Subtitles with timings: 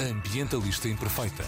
[0.00, 1.44] Ambientalista Imperfeita.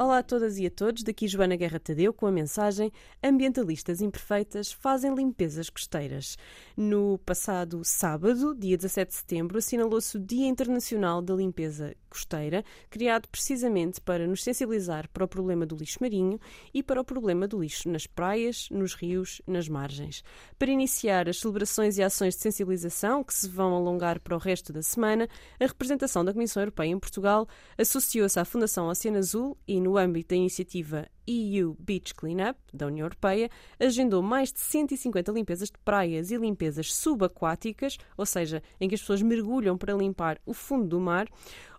[0.00, 4.70] Olá a todas e a todos, daqui Joana Guerra Tadeu com a mensagem Ambientalistas Imperfeitas
[4.70, 6.38] fazem limpezas costeiras.
[6.76, 13.28] No passado sábado, dia 17 de setembro, assinalou-se o Dia Internacional da Limpeza Costeira, criado
[13.28, 16.38] precisamente para nos sensibilizar para o problema do lixo marinho
[16.72, 20.22] e para o problema do lixo nas praias, nos rios, nas margens.
[20.56, 24.72] Para iniciar as celebrações e ações de sensibilização, que se vão alongar para o resto
[24.72, 25.28] da semana,
[25.58, 30.30] a representação da Comissão Europeia em Portugal associou-se à Fundação Oceano Azul e, no âmbito
[30.30, 33.48] da iniciativa EU Beach Cleanup, da União Europeia,
[33.78, 39.00] agendou mais de 150 limpezas de praias e limpezas subaquáticas, ou seja, em que as
[39.00, 41.28] pessoas mergulham para limpar o fundo do mar,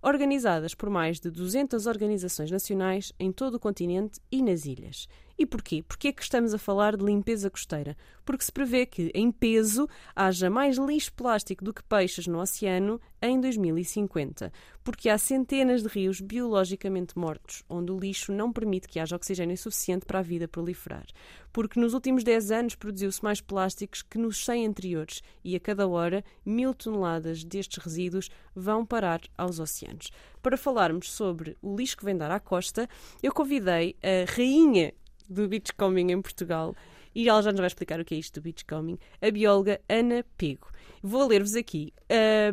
[0.02, 5.08] organizadas por mais de 200 organizações nacionais em todo o continente e nas ilhas.
[5.42, 5.82] E porquê?
[5.82, 7.96] Porquê é que estamos a falar de limpeza costeira?
[8.26, 13.00] Porque se prevê que, em peso, haja mais lixo plástico do que peixes no oceano
[13.22, 14.52] em 2050.
[14.84, 19.58] Porque há centenas de rios biologicamente mortos, onde o lixo não permite que haja oxigênio
[19.58, 21.06] suficiente para a vida proliferar.
[21.54, 25.88] Porque nos últimos 10 anos produziu-se mais plásticos que nos 100 anteriores e a cada
[25.88, 30.12] hora mil toneladas destes resíduos vão parar aos oceanos.
[30.42, 32.90] Para falarmos sobre o lixo que vem dar à costa,
[33.24, 34.94] eu convidei a rainha
[35.30, 36.76] do beachcombing em Portugal
[37.14, 40.24] e ela já nos vai explicar o que é isto do beachcombing, a bióloga Ana
[40.38, 40.68] Pego.
[41.02, 41.94] Vou ler-vos aqui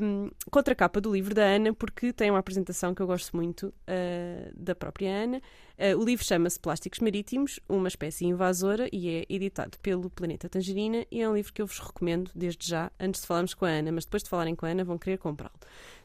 [0.01, 4.53] um, contracapa do livro da Ana, porque tem uma apresentação que eu gosto muito uh,
[4.55, 5.39] da própria Ana.
[5.79, 11.05] Uh, o livro chama-se Plásticos Marítimos, uma espécie invasora, e é editado pelo Planeta Tangerina,
[11.11, 13.69] e é um livro que eu vos recomendo desde já, antes de falarmos com a
[13.69, 15.59] Ana, mas depois de falarem com a Ana vão querer comprá-lo.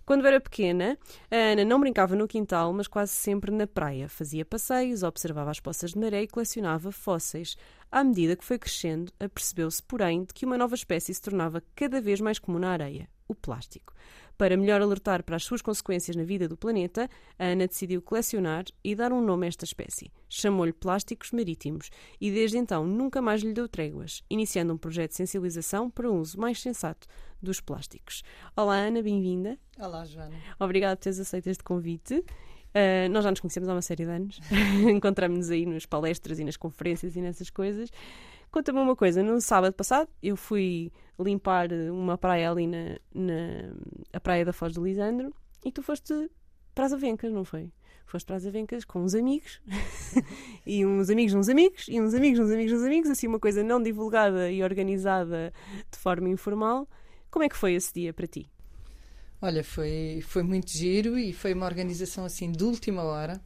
[0.05, 0.97] Quando era pequena,
[1.30, 4.09] a Ana não brincava no quintal, mas quase sempre na praia.
[4.09, 7.55] Fazia passeios, observava as poças de maré e colecionava fósseis.
[7.91, 12.02] À medida que foi crescendo, apercebeu-se, porém, de que uma nova espécie se tornava cada
[12.02, 13.94] vez mais comum na areia: o plástico.
[14.42, 18.66] Para melhor alertar para as suas consequências na vida do planeta, a Ana decidiu colecionar
[18.84, 20.12] e dar um nome a esta espécie.
[20.28, 25.18] Chamou-lhe Plásticos Marítimos e desde então nunca mais lhe deu tréguas, iniciando um projeto de
[25.18, 27.07] sensibilização para um uso mais sensato
[27.40, 28.24] dos plásticos.
[28.56, 29.59] Olá Ana, bem-vinda.
[29.78, 30.35] Olá Joana.
[30.59, 32.16] Obrigada por teres aceito este convite.
[32.16, 34.40] Uh, nós já nos conhecemos há uma série de anos,
[34.90, 37.91] encontramos-nos aí nas palestras e nas conferências e nessas coisas.
[38.52, 40.91] Conta-me uma coisa, no sábado passado eu fui
[41.24, 43.74] limpar uma praia ali na, na
[44.14, 45.34] a praia da Foz do Lisandro
[45.64, 46.30] e tu foste
[46.74, 47.72] para as Avencas, não foi?
[48.06, 49.62] Foste para as Avencas com uns amigos
[50.66, 53.64] e uns amigos uns amigos e uns amigos uns amigos uns amigos, assim uma coisa
[53.64, 55.54] não divulgada e organizada
[55.92, 56.88] de forma informal.
[57.30, 58.50] Como é que foi esse dia para ti?
[59.42, 63.42] Olha, foi, foi muito giro e foi uma organização assim de última hora.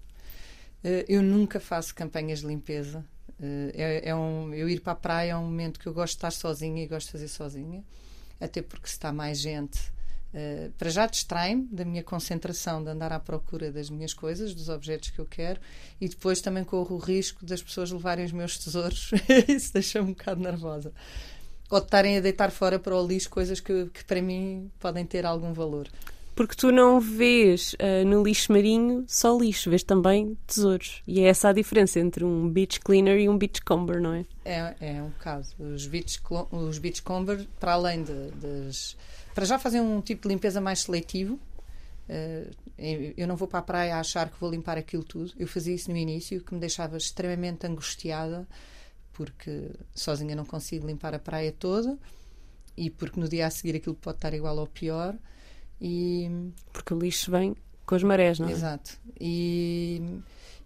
[0.84, 3.06] Eh, eu nunca faço campanhas de limpeza.
[3.42, 6.14] Eh, é, é, um, eu ir para a praia é um momento que eu gosto
[6.14, 7.84] de estar sozinha e gosto de fazer sozinha,
[8.40, 9.80] até porque se está mais gente,
[10.34, 14.70] uh, para já distrai-me da minha concentração de andar à procura das minhas coisas, dos
[14.70, 15.60] objetos que eu quero,
[16.00, 19.12] e depois também corro o risco das pessoas levarem os meus tesouros,
[19.48, 20.94] isso deixa-me um bocado nervosa.
[21.70, 25.04] Ou de estarem a deitar fora para o lixo coisas que, que para mim podem
[25.04, 25.90] ter algum valor.
[26.36, 31.02] Porque tu não vês uh, no lixo marinho só lixo, vês também tesouros.
[31.08, 34.26] E é essa a diferença entre um beach cleaner e um beachcomber, não é?
[34.44, 35.56] É, é um caso.
[35.58, 38.98] Os, beach, os beachcomber, para além de, das.
[39.34, 41.40] Para já fazem um tipo de limpeza mais seletivo.
[42.10, 42.52] Uh,
[43.18, 45.32] eu não vou para a praia achar que vou limpar aquilo tudo.
[45.40, 48.46] Eu fazia isso no início, que me deixava extremamente angustiada,
[49.14, 51.98] porque sozinha não consigo limpar a praia toda
[52.76, 55.16] e porque no dia a seguir aquilo pode estar igual ou pior.
[55.80, 56.52] E...
[56.72, 57.56] Porque o lixo vem
[57.86, 58.52] com as marés, não é?
[58.52, 58.98] Exato.
[59.20, 60.02] E,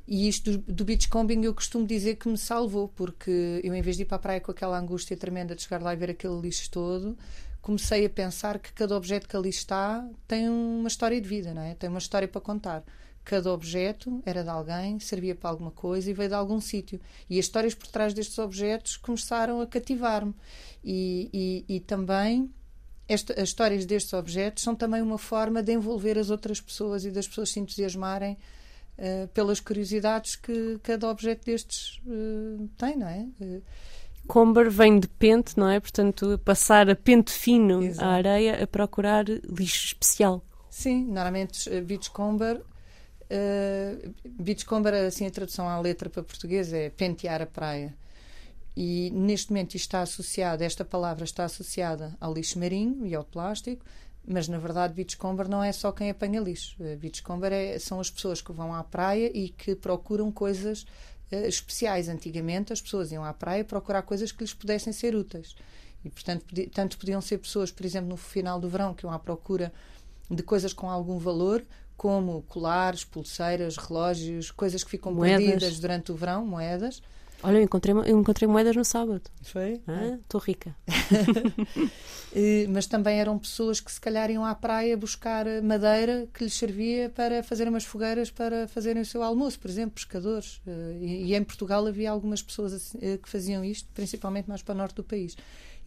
[0.08, 3.96] e isto do, do beachcombing eu costumo dizer que me salvou, porque eu, em vez
[3.96, 6.40] de ir para a praia com aquela angústia tremenda de chegar lá e ver aquele
[6.40, 7.18] lixo todo,
[7.62, 11.62] comecei a pensar que cada objeto que ali está tem uma história de vida, não
[11.62, 11.76] é?
[11.76, 12.84] Tem uma história para contar.
[13.24, 17.00] Cada objeto era de alguém, servia para alguma coisa e veio de algum sítio.
[17.30, 20.34] E as histórias por trás destes objetos começaram a cativar-me.
[20.84, 21.30] E,
[21.68, 22.50] e, e também
[23.10, 27.12] esta, as histórias destes objetos são também uma forma de envolver as outras pessoas e
[27.12, 28.38] das pessoas se entusiasmarem
[28.98, 33.28] uh, pelas curiosidades que cada objeto destes uh, tem, não é?
[33.42, 33.62] Uh,
[34.28, 35.80] Comber vem de pente, não é?
[35.80, 38.08] Portanto, passar a pente fino Exato.
[38.08, 40.46] à areia a procurar lixo especial.
[40.70, 47.48] Sim, normalmente beachcomber, uh, beachcomber, assim a tradução à letra para português é pentear a
[47.48, 47.96] praia.
[48.76, 53.86] E neste momento está associado, esta palavra está associada ao lixo marinho e ao plástico,
[54.26, 56.76] mas na verdade beachcomber não é só quem apanha lixo.
[56.80, 60.84] Eh, beachcomber é, são as pessoas que vão à praia e que procuram coisas
[61.32, 62.08] uh, especiais.
[62.08, 65.56] Antigamente as pessoas iam à praia procurar coisas que lhes pudessem ser úteis.
[66.04, 69.20] E, portanto, tanto podiam ser pessoas, por exemplo, no final do verão, que iam à
[69.20, 69.74] procura
[70.30, 71.66] de coisas com algum valor,
[71.98, 75.44] como colares, pulseiras, relógios, coisas que ficam moedas.
[75.44, 77.02] perdidas durante o verão, moedas.
[77.42, 79.22] Olha, eu encontrei, eu encontrei moedas no sábado.
[79.44, 79.82] Foi?
[80.22, 80.76] Estou ah, rica.
[82.70, 87.10] Mas também eram pessoas que se calhar iam à praia buscar madeira que lhes servia
[87.10, 90.62] para fazer umas fogueiras para fazerem o seu almoço, por exemplo, pescadores.
[90.68, 94.76] Eh, e, em Portugal havia algumas pessoas assim, eh, que faziam isto, principalmente mais para
[94.76, 95.38] o norte do país.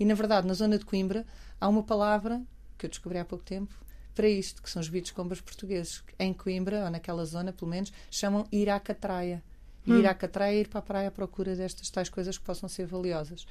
[0.00, 1.26] E na verdade, na zona de Coimbra,
[1.60, 2.42] há uma palavra
[2.78, 3.74] que eu descobri há pouco tempo
[4.14, 6.02] para isto, que são os beachcombers portugueses.
[6.18, 8.68] Em Coimbra, ou naquela zona pelo menos, chamam ir
[9.82, 9.98] catraia.
[9.98, 10.02] Hum.
[10.02, 12.68] Ir à catraia é ir para a praia à procura destas tais coisas que possam
[12.68, 13.46] ser valiosas.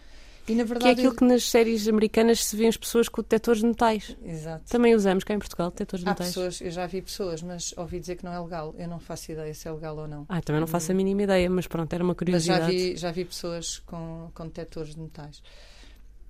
[0.47, 3.21] E, na verdade, que é aquilo que nas séries americanas se vê as pessoas com
[3.21, 4.15] detectores de metais.
[4.25, 4.63] Exato.
[4.69, 6.29] Também usamos cá em Portugal detectores de Há metais.
[6.29, 8.73] Pessoas, eu já vi pessoas, mas ouvi dizer que não é legal.
[8.77, 10.25] Eu não faço ideia se é legal ou não.
[10.27, 12.61] Ah, também não faço a mínima ideia, mas pronto, era uma curiosidade.
[12.61, 15.43] Mas já vi, já vi pessoas com, com detectores de metais.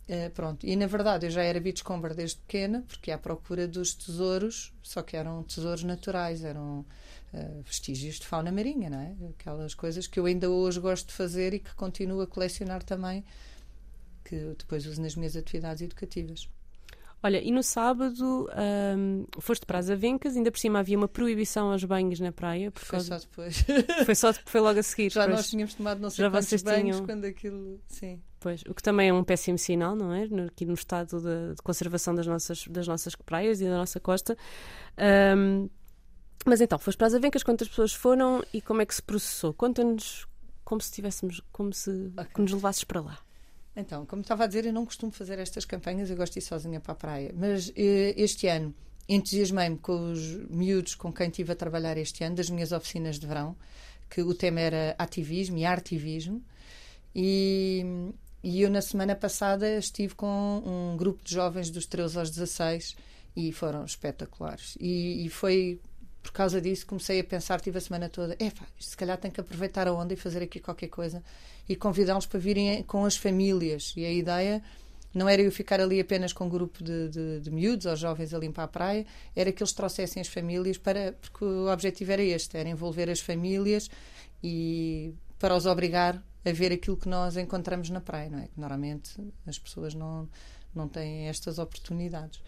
[0.09, 3.93] Uh, pronto, e na verdade eu já era beachcomber desde pequena, porque à procura dos
[3.93, 6.85] tesouros, só que eram tesouros naturais, eram
[7.33, 9.15] uh, vestígios de fauna marinha, não é?
[9.29, 13.23] Aquelas coisas que eu ainda hoje gosto de fazer e que continuo a colecionar também,
[14.23, 16.49] que depois uso nas minhas atividades educativas.
[17.23, 18.49] Olha, e no sábado
[18.97, 22.71] um, foste para as Avencas, ainda por cima havia uma proibição aos banhos na praia.
[22.75, 23.19] foi causa...
[23.19, 23.63] só depois.
[24.05, 25.11] Foi só foi logo a seguir.
[25.11, 27.05] Já nós tínhamos tomado não sei Já quantos banhos tinham...
[27.05, 27.79] quando aquilo.
[27.87, 28.19] Sim.
[28.39, 30.23] Pois, o que também é um péssimo sinal, não é?
[30.47, 34.35] Aqui no estado de, de conservação das nossas, das nossas praias e da nossa costa.
[35.37, 35.69] Um,
[36.45, 39.53] mas então, foste para as Avencas, quantas pessoas foram e como é que se processou?
[39.53, 40.27] Conta-nos
[40.63, 42.25] como se tivéssemos, como se okay.
[42.37, 43.19] nos levasses para lá.
[43.75, 46.41] Então, como estava a dizer, eu não costumo fazer estas campanhas, eu gosto de ir
[46.43, 47.33] sozinha para a praia.
[47.35, 48.73] Mas eh, este ano
[49.07, 53.27] entusiasmei-me com os miúdos com quem estive a trabalhar este ano, das minhas oficinas de
[53.27, 53.55] verão,
[54.09, 56.41] que o tema era ativismo e artivismo.
[57.15, 57.85] E,
[58.43, 62.95] e eu, na semana passada, estive com um grupo de jovens dos 13 aos 16
[63.35, 64.77] e foram espetaculares.
[64.79, 65.79] E, e foi
[66.21, 69.41] por causa disso comecei a pensar, tive a semana toda, é se calhar tenho que
[69.41, 71.23] aproveitar a onda e fazer aqui qualquer coisa
[71.67, 73.93] e convidá-los para virem com as famílias.
[73.97, 74.61] E a ideia
[75.13, 78.33] não era eu ficar ali apenas com um grupo de, de, de miúdos ou jovens
[78.33, 82.23] a limpar a praia, era que eles trouxessem as famílias para, porque o objetivo era
[82.23, 83.89] este, era envolver as famílias
[84.43, 88.47] e para os obrigar a ver aquilo que nós encontramos na praia, não é?
[88.47, 89.11] Que normalmente
[89.45, 90.29] as pessoas não,
[90.73, 92.41] não têm estas oportunidades.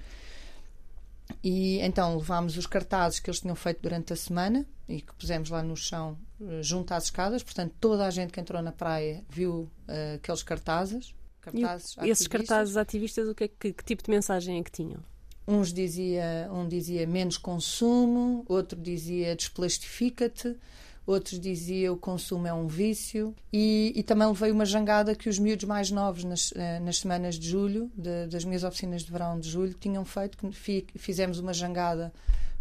[1.43, 5.49] E então levámos os cartazes que eles tinham feito durante a semana e que pusemos
[5.49, 7.43] lá no chão eh, junto às escadas.
[7.43, 11.13] Portanto, toda a gente que entrou na praia viu uh, aqueles cartazes.
[11.41, 14.71] cartazes e esses cartazes ativistas, o que, é que, que, tipo de mensagem é que
[14.71, 14.99] tinham?
[15.45, 20.57] Uns dizia, um dizia menos consumo, outro dizia desplastifica-te,
[21.05, 25.37] outros diziam o consumo é um vício e, e, também levei uma jangada que os
[25.37, 29.37] miúdos mais novos nas, eh, nas semanas de julho, de, das minhas oficinas de verão
[29.37, 32.13] de julho, tinham feito, que fizemos uma jangada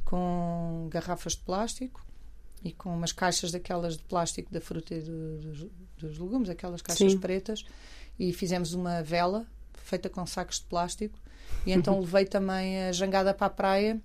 [0.04, 2.04] com garrafas de plástico
[2.64, 5.66] e com umas caixas daquelas de plástico da fruta e do, dos,
[5.98, 7.18] dos, legumes, aquelas caixas Sim.
[7.18, 7.64] pretas,
[8.18, 9.46] e fizemos uma vela
[9.84, 11.18] feita com sacos de plástico
[11.64, 14.00] e então levei também a jangada para a praia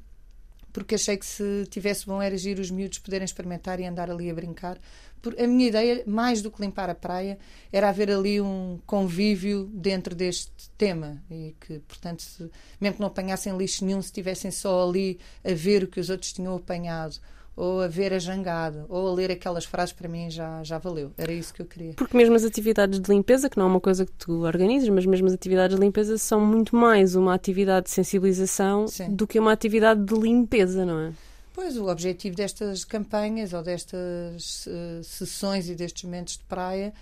[0.72, 4.30] porque achei que se tivesse bom era giro os miúdos poderem experimentar e andar ali
[4.30, 4.80] a brincar.
[5.22, 7.38] Por, a minha ideia, mais do que limpar a praia,
[7.72, 12.50] era haver ali um convívio dentro deste tema e que, portanto, se,
[12.80, 16.10] mesmo que não apanhassem lixo nenhum, se estivessem só ali a ver o que os
[16.10, 17.20] outros tinham apanhado
[17.58, 21.12] ou a ver a jangada, ou a ler aquelas frases, para mim já, já valeu.
[21.18, 21.94] Era isso que eu queria.
[21.96, 25.08] Porque mesmo as atividades de limpeza, que não é uma coisa que tu organizas, mas
[25.08, 29.10] mesmo as atividades de limpeza são muito mais uma atividade de sensibilização Sim.
[29.10, 31.14] do que uma atividade de limpeza, não é?
[31.52, 36.94] Pois, o objetivo destas campanhas ou destas uh, sessões e destes momentos de praia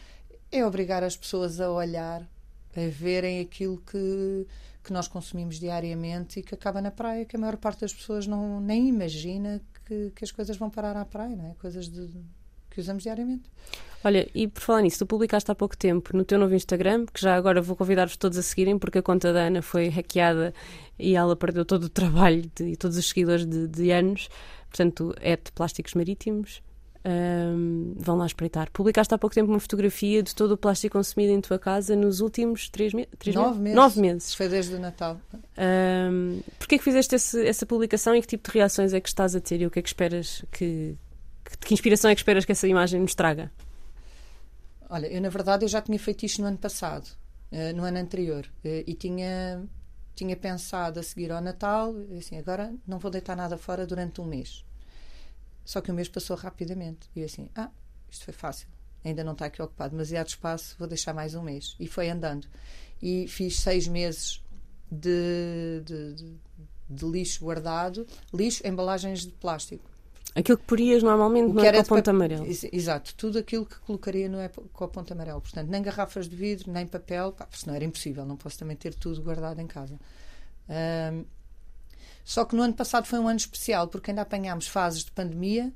[0.50, 2.22] é obrigar as pessoas a olhar,
[2.74, 4.48] a verem aquilo que,
[4.82, 8.26] que nós consumimos diariamente e que acaba na praia, que a maior parte das pessoas
[8.26, 11.54] não, nem imagina que, que as coisas vão parar à praia, não é?
[11.56, 12.10] Coisas de,
[12.70, 13.50] que usamos diariamente.
[14.04, 17.22] Olha, e por falar nisso, tu publicaste há pouco tempo no teu novo Instagram, que
[17.22, 20.54] já agora vou convidar-vos todos a seguirem, porque a conta da Ana foi hackeada
[21.00, 24.30] e ela perdeu todo o trabalho de, e todos os seguidores de, de anos.
[24.70, 26.62] Portanto, é de Plásticos Marítimos.
[27.08, 28.72] Um, vão lá espreitar.
[28.72, 32.20] Publicaste há pouco tempo uma fotografia de todo o plástico consumido em tua casa nos
[32.20, 33.76] últimos três, me três Nove meses.
[33.76, 34.34] Nove meses.
[34.34, 35.22] Foi desde o Natal.
[35.56, 39.08] Um, Porquê é que fizeste esse, essa publicação e que tipo de reações é que
[39.08, 40.98] estás a ter e o que é que esperas que,
[41.44, 43.52] que, que inspiração é que esperas que essa imagem nos traga?
[44.90, 47.08] Olha, eu na verdade eu já tinha feito isto no ano passado,
[47.52, 49.64] eh, no ano anterior, eh, e tinha
[50.16, 54.26] tinha pensado a seguir ao Natal, assim, agora não vou deitar nada fora durante um
[54.26, 54.64] mês.
[55.66, 57.10] Só que o mês passou rapidamente.
[57.16, 57.72] E eu assim, ah,
[58.10, 58.68] isto foi fácil.
[59.04, 61.76] Ainda não está aqui ocupado demasiado espaço, vou deixar mais um mês.
[61.80, 62.48] E foi andando.
[63.02, 64.44] e fiz seis meses
[64.90, 66.38] de, de, de,
[66.90, 69.84] de lixo guardado, lixo, embalagens de plástico.
[70.34, 72.46] Aquilo que porias normalmente no ecoponto amarelo.
[72.46, 75.40] Exato, tudo aquilo que colocaria no ecoponto amarelo.
[75.40, 78.94] Portanto, nem garrafas de vidro, nem papel, pá, senão era impossível, não posso também ter
[78.94, 79.98] tudo guardado em casa.
[80.68, 81.26] Um,
[82.26, 85.72] só que no ano passado foi um ano especial, porque ainda apanhámos fases de pandemia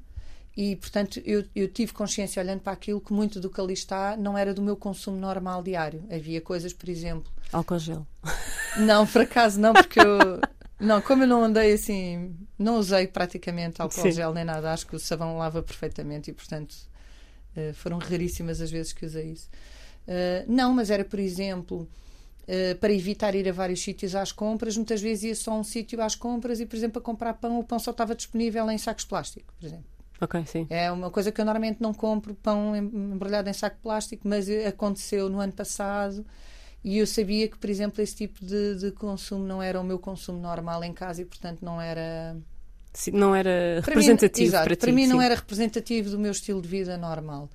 [0.57, 4.17] e, portanto, eu, eu, tive consciência, olhando para aquilo, que muito do que ali está
[4.17, 6.03] não era do meu consumo normal diário.
[6.11, 7.31] Havia coisas, por exemplo.
[7.53, 8.07] Álcool gel.
[8.77, 10.41] Não, por acaso não, porque eu.
[10.81, 14.11] Não, como eu não andei assim, não usei praticamente álcool Sim.
[14.13, 16.73] gel nem nada, acho que o sabão lava perfeitamente e, portanto,
[17.57, 19.49] uh, foram raríssimas as vezes que usei isso.
[20.07, 21.85] Uh, não, mas era, por exemplo,
[22.79, 26.01] para evitar ir a vários sítios às compras, muitas vezes ia só a um sítio
[26.01, 29.03] às compras e, por exemplo, a comprar pão, o pão só estava disponível em sacos
[29.03, 29.85] de plástico, por exemplo.
[30.21, 30.67] Ok, sim.
[30.69, 34.47] É uma coisa que eu normalmente não compro, pão embrulhado em saco de plástico, mas
[34.67, 36.25] aconteceu no ano passado
[36.83, 39.99] e eu sabia que, por exemplo, esse tipo de, de, consumo não era o meu
[39.99, 42.37] consumo normal em casa e, portanto, não era.
[42.93, 44.79] Sim, não era para representativo mim, exato, para ti.
[44.81, 45.09] Para mim sim.
[45.09, 47.49] não era representativo do meu estilo de vida normal.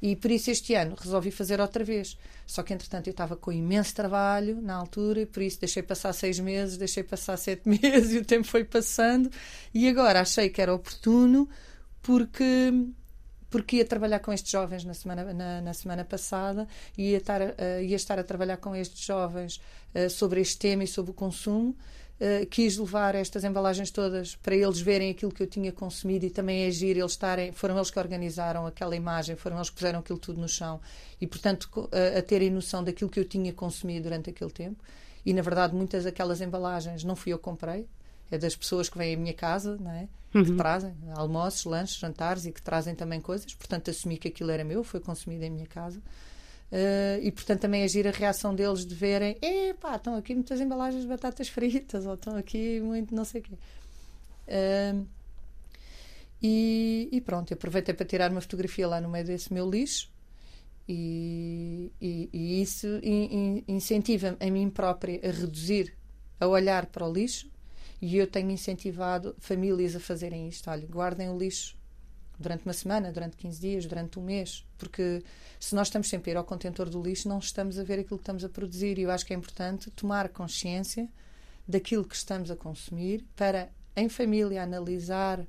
[0.00, 2.16] E por isso este ano resolvi fazer outra vez.
[2.46, 6.12] Só que entretanto eu estava com imenso trabalho na altura e por isso deixei passar
[6.12, 9.30] seis meses, deixei passar sete meses e o tempo foi passando.
[9.72, 11.48] E agora achei que era oportuno
[12.02, 12.72] porque
[13.56, 17.40] porque ia trabalhar com estes jovens na semana, na, na semana passada e ia estar,
[17.40, 19.58] uh, ia estar a trabalhar com estes jovens
[19.94, 21.74] uh, sobre este tema e sobre o consumo.
[22.20, 26.30] Uh, quis levar estas embalagens todas para eles verem aquilo que eu tinha consumido e
[26.30, 30.18] também agir, eles estarem, foram eles que organizaram aquela imagem, foram eles que puseram aquilo
[30.18, 30.78] tudo no chão
[31.18, 34.84] e, portanto, a, a terem noção daquilo que eu tinha consumido durante aquele tempo.
[35.24, 37.88] E, na verdade, muitas daquelas embalagens não fui eu que comprei,
[38.30, 40.08] é das pessoas que vêm à minha casa, não é?
[40.34, 40.44] Uhum.
[40.44, 43.54] Que trazem almoços, lanches, jantares e que trazem também coisas.
[43.54, 46.00] Portanto, assumi que aquilo era meu, foi consumido em minha casa.
[46.66, 51.04] Uh, e portanto também agir a reação deles de verem epá, estão aqui muitas embalagens
[51.04, 55.06] de batatas fritas ou estão aqui muito não sei o quê uh,
[56.42, 60.10] e, e, pronto, aproveitei para tirar uma fotografia lá no meio desse meu lixo
[60.88, 65.96] e, e, e isso in, in, incentiva-me a mim própria a reduzir
[66.38, 67.48] a olhar para o lixo
[68.00, 70.70] e eu tenho incentivado famílias a fazerem isto.
[70.70, 71.76] Olha, guardem o lixo
[72.38, 75.22] durante uma semana, durante 15 dias, durante um mês, porque
[75.58, 78.18] se nós estamos sempre a ir ao contentor do lixo, não estamos a ver aquilo
[78.18, 78.98] que estamos a produzir.
[78.98, 81.08] E eu acho que é importante tomar consciência
[81.66, 85.44] daquilo que estamos a consumir para, em família, analisar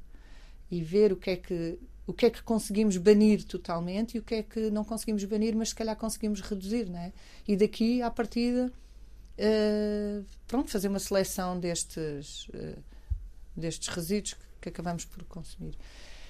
[0.71, 4.23] e ver o que é que o que é que conseguimos banir totalmente e o
[4.23, 7.11] que é que não conseguimos banir, mas se calhar conseguimos reduzir, não é?
[7.45, 8.71] E daqui à partida
[9.37, 12.83] uh, pronto, fazer uma seleção destes, uh,
[13.55, 15.77] destes resíduos que, que, acabamos por consumir.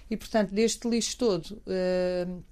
[0.10, 2.44] E, portanto, deste lixo todo, uh,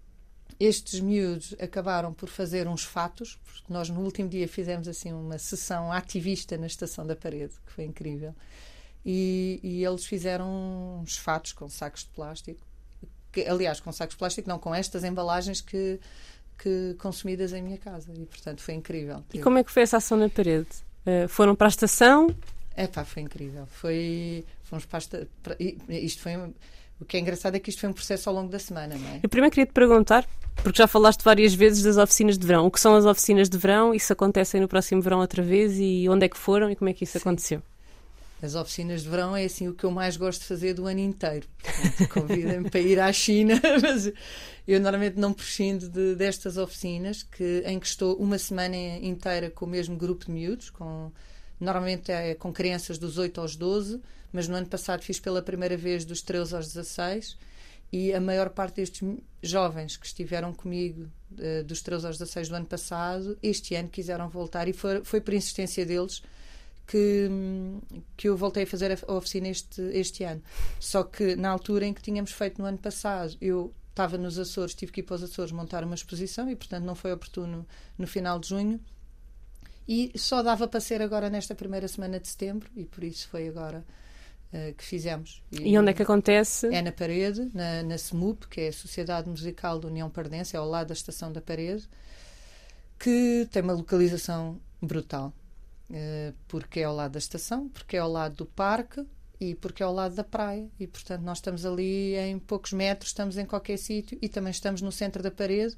[0.59, 5.37] estes miúdos acabaram por fazer uns fatos, porque nós no último dia fizemos assim uma
[5.37, 8.33] sessão ativista na Estação da Parede, que foi incrível.
[9.05, 12.65] E, e eles fizeram uns fatos com sacos de plástico,
[13.31, 15.99] que, aliás, com sacos de plástico, não, com estas embalagens que
[16.57, 19.23] que consumidas em minha casa e portanto foi incrível.
[19.33, 20.67] E como é que foi essa ação na parede?
[21.05, 22.33] Uh, foram para a estação?
[22.75, 23.65] É pá, foi incrível.
[23.67, 26.35] Foi, fomos para, esta, para isto foi
[26.99, 29.07] o que é engraçado é que isto foi um processo ao longo da semana, não
[29.09, 29.19] é?
[29.21, 32.65] Eu primeiro queria te perguntar, porque já falaste várias vezes das oficinas de verão.
[32.65, 33.93] O que são as oficinas de verão?
[33.93, 35.77] Isso acontece no próximo verão outra vez?
[35.77, 37.19] E onde é que foram e como é que isso Sim.
[37.19, 37.61] aconteceu?
[38.41, 40.99] As oficinas de verão é assim o que eu mais gosto de fazer do ano
[40.99, 41.47] inteiro.
[42.11, 44.11] Convidem-me para ir à China, mas
[44.67, 49.65] eu normalmente não prescindo de, destas oficinas que, em que estou uma semana inteira com
[49.65, 51.11] o mesmo grupo de miúdos, com,
[51.59, 54.01] normalmente é com crianças dos 8 aos 12,
[54.33, 57.37] mas no ano passado fiz pela primeira vez dos 13 aos 16
[57.91, 59.01] e a maior parte destes
[59.41, 64.27] jovens que estiveram comigo uh, dos 13 aos 16 do ano passado, este ano quiseram
[64.27, 66.21] voltar e foi, foi por insistência deles
[66.87, 67.29] que,
[68.15, 70.41] que eu voltei a fazer a oficina este, este ano.
[70.79, 74.75] Só que na altura em que tínhamos feito no ano passado, eu estava nos Açores,
[74.75, 77.65] tive que ir para os Açores montar uma exposição e, portanto, não foi oportuno
[77.97, 78.79] no final de junho.
[79.87, 83.47] E só dava para ser agora nesta primeira semana de setembro, e por isso foi
[83.47, 83.85] agora
[84.51, 85.43] uh, que fizemos.
[85.51, 86.73] E, e, onde é que acontece?
[86.73, 90.59] É na Parede, na, na SMUP, que é a Sociedade Musical da União Pardense, é
[90.59, 91.87] ao lado da Estação da Parede,
[92.99, 95.31] que tem uma localização brutal.
[95.89, 99.05] Uh, porque é ao lado da estação, porque é ao lado do parque,
[99.39, 100.67] e porque é ao lado da praia.
[100.79, 104.81] E portanto nós estamos ali em poucos metros estamos em qualquer sítio e também estamos
[104.81, 105.75] no centro da parede.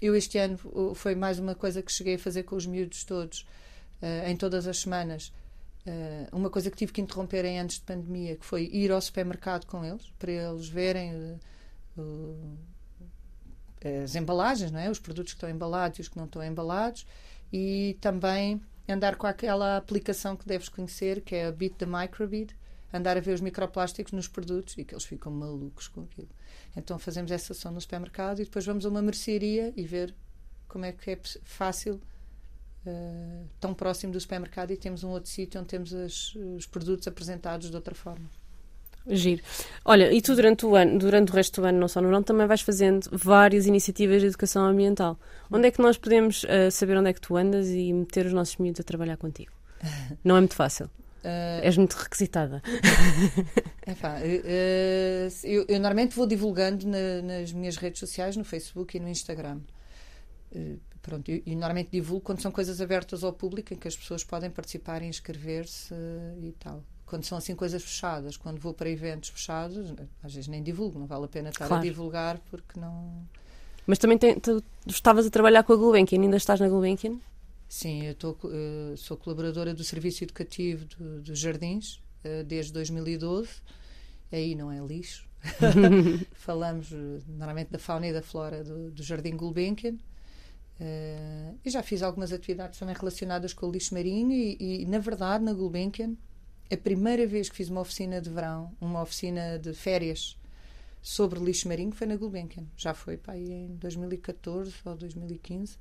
[0.00, 0.58] Eu este ano
[0.94, 3.46] foi mais uma coisa que cheguei a fazer com os miúdos todos
[4.02, 5.32] uh, em todas as semanas.
[5.86, 9.00] Uh, uma coisa que tive que interromper em antes de pandemia que foi ir ao
[9.00, 11.38] supermercado com eles para eles verem
[14.02, 14.90] as embalagens não é?
[14.90, 17.06] Os produtos que estão embalados e os que não estão embalados.
[17.52, 18.60] E também
[18.92, 22.54] andar com aquela aplicação que deves conhecer, que é a Bit the Microbit,
[22.92, 26.28] andar a ver os microplásticos nos produtos e que eles ficam malucos com aquilo.
[26.76, 30.14] Então fazemos essa ação no supermercado e depois vamos a uma mercearia e ver
[30.68, 32.00] como é que é fácil,
[32.86, 37.06] uh, tão próximo do supermercado, e temos um outro sítio onde temos as, os produtos
[37.06, 38.28] apresentados de outra forma.
[39.06, 39.42] Giro.
[39.84, 42.22] Olha, e tu durante o ano, durante o resto do ano, não só no verão,
[42.22, 45.18] também vais fazendo várias iniciativas de educação ambiental.
[45.50, 48.32] Onde é que nós podemos uh, saber onde é que tu andas e meter os
[48.32, 49.52] nossos miúdos a trabalhar contigo?
[50.24, 50.86] Não é muito fácil.
[50.86, 52.62] Uh, És muito requisitada.
[53.86, 59.00] Epá, uh, eu, eu, normalmente vou divulgando na, nas minhas redes sociais, no Facebook e
[59.00, 59.60] no Instagram.
[60.54, 63.96] Uh, pronto, e, e, normalmente divulgo quando são coisas abertas ao público em que as
[63.96, 65.94] pessoas podem participar e inscrever-se
[66.42, 70.62] e tal quando são assim coisas fechadas, quando vou para eventos fechados, às vezes nem
[70.62, 71.82] divulgo, não vale a pena estar claro.
[71.82, 73.26] a divulgar porque não.
[73.86, 77.18] Mas também tem, tu estavas a trabalhar com a Gulbenkian, ainda estás na Gulbenkian?
[77.68, 83.48] Sim, eu tô, uh, sou colaboradora do Serviço Educativo do, dos Jardins uh, desde 2012.
[84.32, 85.28] Aí não é lixo.
[86.32, 89.96] Falamos uh, normalmente da fauna e da flora do, do Jardim Gulbenkian.
[91.64, 95.44] e já fiz algumas atividades também relacionadas com o lixo marinho e, e na verdade,
[95.44, 96.14] na Gulbenkian,
[96.70, 100.36] a primeira vez que fiz uma oficina de verão, uma oficina de férias
[101.02, 102.64] sobre lixo marinho foi na Gulbenkian.
[102.76, 105.76] Já foi pá, em 2014 ou 2015.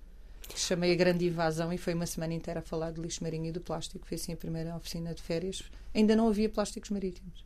[0.56, 3.52] Chamei a Grande Invasão e foi uma semana inteira a falar de lixo marinho e
[3.52, 4.06] do plástico.
[4.06, 5.64] Foi assim a primeira oficina de férias.
[5.96, 7.46] Ainda não havia plásticos marítimos.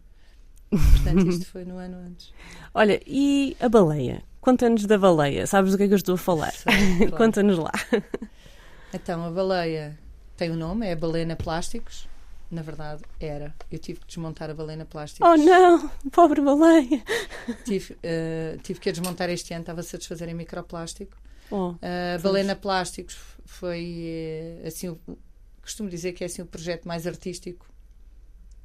[0.70, 2.34] Portanto, isto foi no ano antes.
[2.74, 4.24] Olha, e a baleia?
[4.42, 5.46] Conta-nos da baleia.
[5.46, 6.54] Sabes do que é que eu estou a falar?
[6.64, 7.12] Claro.
[7.16, 7.72] Conta-nos lá.
[8.92, 9.98] Então, a baleia
[10.36, 12.08] tem o um nome, é a Balena Plásticos
[12.50, 13.54] na verdade, era.
[13.72, 15.28] Eu tive que desmontar a baleia plástica.
[15.28, 15.90] Oh não!
[16.12, 17.04] Pobre baleia!
[17.66, 21.18] Tive, uh, tive que a desmontar este ano, estava-se a desfazer em microplástico.
[21.52, 24.98] Oh, uh, baleia plásticos foi uh, assim,
[25.62, 27.66] costumo dizer que é assim o projeto mais artístico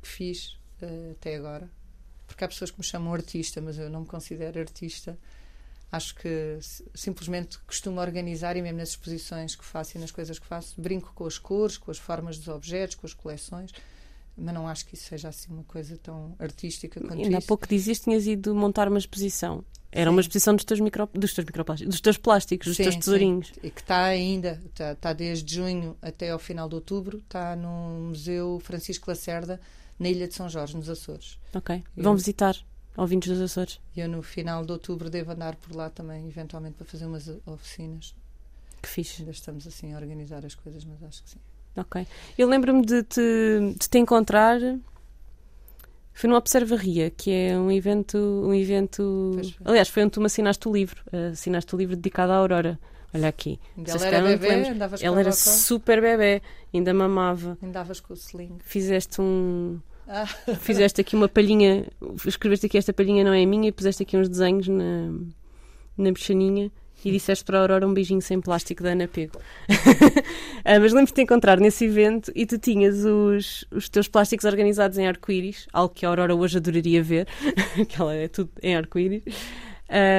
[0.01, 1.71] que fiz uh, até agora.
[2.27, 5.19] Porque há pessoas que me chamam artista, mas eu não me considero artista
[5.93, 6.59] acho que
[6.95, 11.13] simplesmente costumo organizar e mesmo nas exposições que faço e nas coisas que faço, brinco
[11.15, 13.71] com as cores, com as formas dos objetos, com as coleções,
[14.35, 17.37] mas não acho que isso seja assim uma coisa tão artística quanto Ainda isso.
[17.37, 19.63] há pouco dizias que tinhas ido montar uma exposição.
[19.95, 20.15] Era sim.
[20.15, 23.49] uma exposição dos teus, micro, dos teus microplásticos, dos teus plásticos, dos sim, teus tesourinhos.
[23.49, 23.61] Sim.
[23.63, 28.09] E que está ainda, está, está desde junho até ao final de outubro, está no
[28.09, 29.61] Museu Francisco Lacerda,
[29.99, 31.39] na Ilha de São Jorge, nos Açores.
[31.53, 31.85] Ok.
[31.95, 32.57] Vão visitar
[32.97, 33.81] ouvintes dos Açores.
[33.97, 37.29] E eu no final de outubro devo andar por lá também, eventualmente para fazer umas
[37.47, 38.15] oficinas.
[38.81, 39.23] Que fixe.
[39.23, 41.39] Ainda estamos assim a organizar as coisas, mas acho que sim.
[41.77, 42.07] Ok.
[42.37, 44.59] Eu lembro-me de te, de te encontrar.
[46.13, 48.19] Foi numa Observaria, que é um evento.
[48.19, 49.33] Um evento
[49.65, 51.03] aliás, foi onde tu me assinaste o livro.
[51.33, 52.79] Assinaste o livro dedicado à Aurora.
[53.15, 53.59] Olha aqui.
[53.87, 57.59] Ela era bebê, andavas Ela era super bebê, ainda mamava.
[57.63, 58.17] Andavas com o.
[58.61, 59.81] Fizeste um
[60.13, 60.27] ah.
[60.61, 61.87] Fizeste aqui uma palhinha,
[62.27, 65.11] escreveste aqui esta palhinha não é minha e puseste aqui uns desenhos na,
[65.97, 66.71] na bichaninha
[67.05, 69.41] e disseste para a Aurora um beijinho sem plástico da Ana Pego.
[70.65, 74.99] ah, mas lembro-te de encontrar nesse evento e tu tinhas os, os teus plásticos organizados
[74.99, 77.27] em arco-íris, algo que a Aurora hoje adoraria ver,
[77.89, 79.23] que ela é tudo em arco-íris.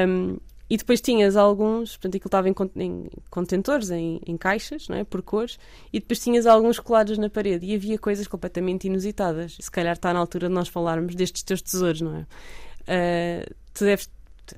[0.07, 0.37] Um,
[0.73, 5.03] e depois tinhas alguns, portanto, aquilo estava em, em contentores, em, em, caixas, não é?
[5.03, 5.59] por cores,
[5.93, 9.55] e depois tinhas alguns colados na parede e havia coisas completamente inusitadas.
[9.59, 12.21] Se calhar está na altura de nós falarmos destes teus tesouros, não é?
[12.21, 14.09] Uh, tu deves,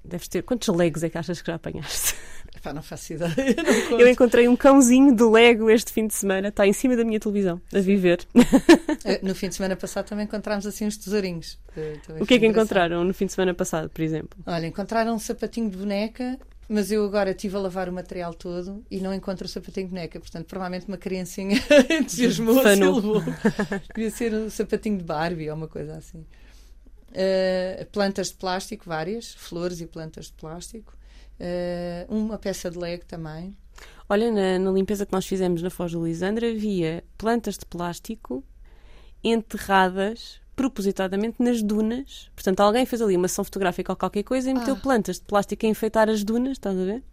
[0.05, 0.41] deves ter.
[0.43, 2.15] Quantos legos é que achas que já apanhaste?
[2.65, 3.31] Epá, não faço ideia.
[3.91, 7.03] Não eu encontrei um cãozinho de Lego este fim de semana, está em cima da
[7.03, 8.25] minha televisão, a viver.
[9.03, 11.59] Eh, no fim de semana passado também encontramos assim uns tesourinhos.
[12.19, 14.39] O que é que encontraram no fim de semana passado, por exemplo?
[14.47, 18.83] Olha, encontraram um sapatinho de boneca mas eu agora estive a lavar o material todo
[18.89, 20.19] e não encontro o sapatinho de boneca.
[20.19, 21.59] Portanto, provavelmente uma criancinha
[22.01, 23.21] entusiasmou-se e levou.
[23.93, 26.25] Devia ser um sapatinho de Barbie ou uma coisa assim.
[27.11, 30.91] Uh, plantas de plástico, várias, flores e plantas de plástico.
[31.39, 33.55] Uh, uma peça de Lego também.
[34.07, 38.43] Olha, na, na, limpeza que nós fizemos na Foz do Lisandro havia plantas de plástico
[39.23, 42.29] enterradas propositadamente nas dunas.
[42.33, 44.79] Portanto, alguém fez ali uma sessão fotográfica ou qualquer coisa e meteu ah.
[44.79, 47.03] plantas de plástico a enfeitar as dunas, estás a ver?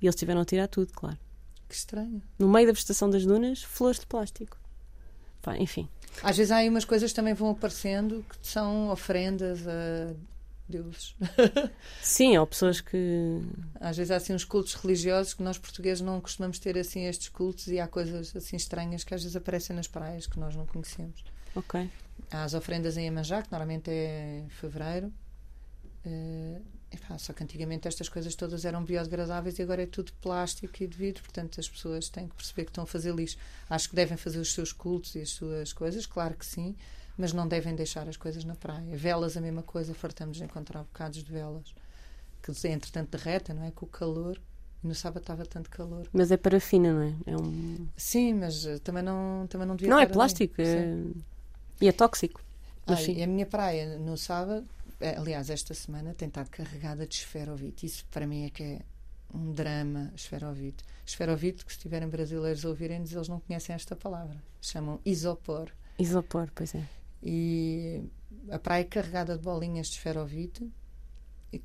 [0.00, 1.16] E eles tiveram a tirar tudo, claro.
[1.68, 2.22] Que estranho.
[2.38, 4.58] No meio da vegetação das dunas, flores de plástico.
[5.40, 5.88] Pá, enfim.
[6.22, 10.12] Às vezes há aí umas coisas que também vão aparecendo que são ofrendas a
[10.68, 11.14] deuses.
[12.02, 13.40] Sim, há pessoas que.
[13.80, 17.28] Às vezes há assim uns cultos religiosos que nós portugueses não costumamos ter assim estes
[17.28, 20.66] cultos e há coisas assim estranhas que às vezes aparecem nas praias que nós não
[20.66, 21.24] conhecemos.
[21.54, 21.90] Ok.
[22.30, 25.12] Há as ofrendas em Iemanjá, que normalmente é em fevereiro.
[26.04, 30.82] Uh, epá, só que antigamente estas coisas todas eram biodegradáveis e agora é tudo plástico
[30.82, 33.36] e de vidro, portanto as pessoas têm que perceber que estão a fazer lixo.
[33.68, 36.76] Acho que devem fazer os seus cultos e as suas coisas, claro que sim,
[37.16, 38.96] mas não devem deixar as coisas na praia.
[38.96, 41.74] Velas, a mesma coisa, fartamos de encontrar bocados de velas
[42.54, 43.70] que entretanto derretem, não é?
[43.70, 44.40] Com o calor.
[44.82, 46.06] No sábado estava tanto calor.
[46.12, 47.14] Mas é parafina, não é?
[47.26, 47.88] é um...
[47.96, 50.54] Sim, mas eh, também não, também não devia Não, é plástico.
[50.58, 50.96] É...
[51.80, 52.40] E é tóxico.
[53.08, 54.64] E a minha praia no sábado,
[55.00, 57.84] eh, aliás, esta semana tem estado carregada de esferovite.
[57.84, 58.80] Isso para mim é que é
[59.34, 60.84] um drama, esferovite.
[61.04, 64.36] Esferovite, que se tiverem brasileiros a ouvirem-nos, eles não conhecem esta palavra.
[64.60, 65.70] Chamam isopor.
[65.98, 66.84] Isopor, pois é.
[67.28, 68.04] E
[68.48, 70.70] a praia é carregada de bolinhas de esferovite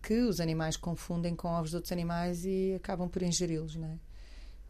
[0.01, 3.99] que os animais confundem com ovos de outros animais e acabam por ingeri-los, não é?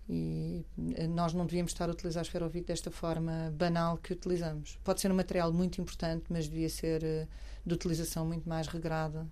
[0.09, 4.77] E eh, nós não devíamos estar a utilizar esferovite desta forma banal que utilizamos.
[4.83, 7.27] Pode ser um material muito importante, mas devia ser eh,
[7.65, 9.25] de utilização muito mais regrada.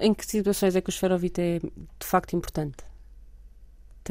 [0.00, 2.89] Em que situações é que o esferovite é de facto importante?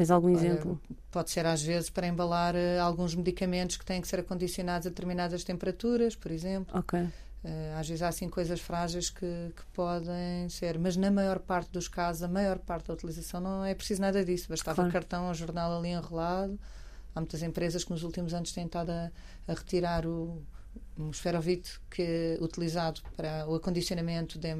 [0.00, 0.80] Tens algum exemplo?
[1.10, 4.88] Pode ser às vezes para embalar uh, alguns medicamentos que têm que ser acondicionados a
[4.88, 6.74] determinadas temperaturas, por exemplo.
[6.74, 6.98] Ok.
[6.98, 7.10] Uh,
[7.78, 11.86] às vezes há assim coisas frágeis que, que, podem ser, mas na maior parte dos
[11.86, 14.48] casos, a maior parte da utilização não é preciso nada disso.
[14.48, 14.90] Bastava claro.
[14.90, 16.58] cartão ou jornal ali enrolado.
[17.14, 19.10] Há muitas empresas que nos últimos anos têm estado a,
[19.48, 20.42] a retirar o,
[20.96, 24.54] um esferovite que utilizado para o acondicionamento de,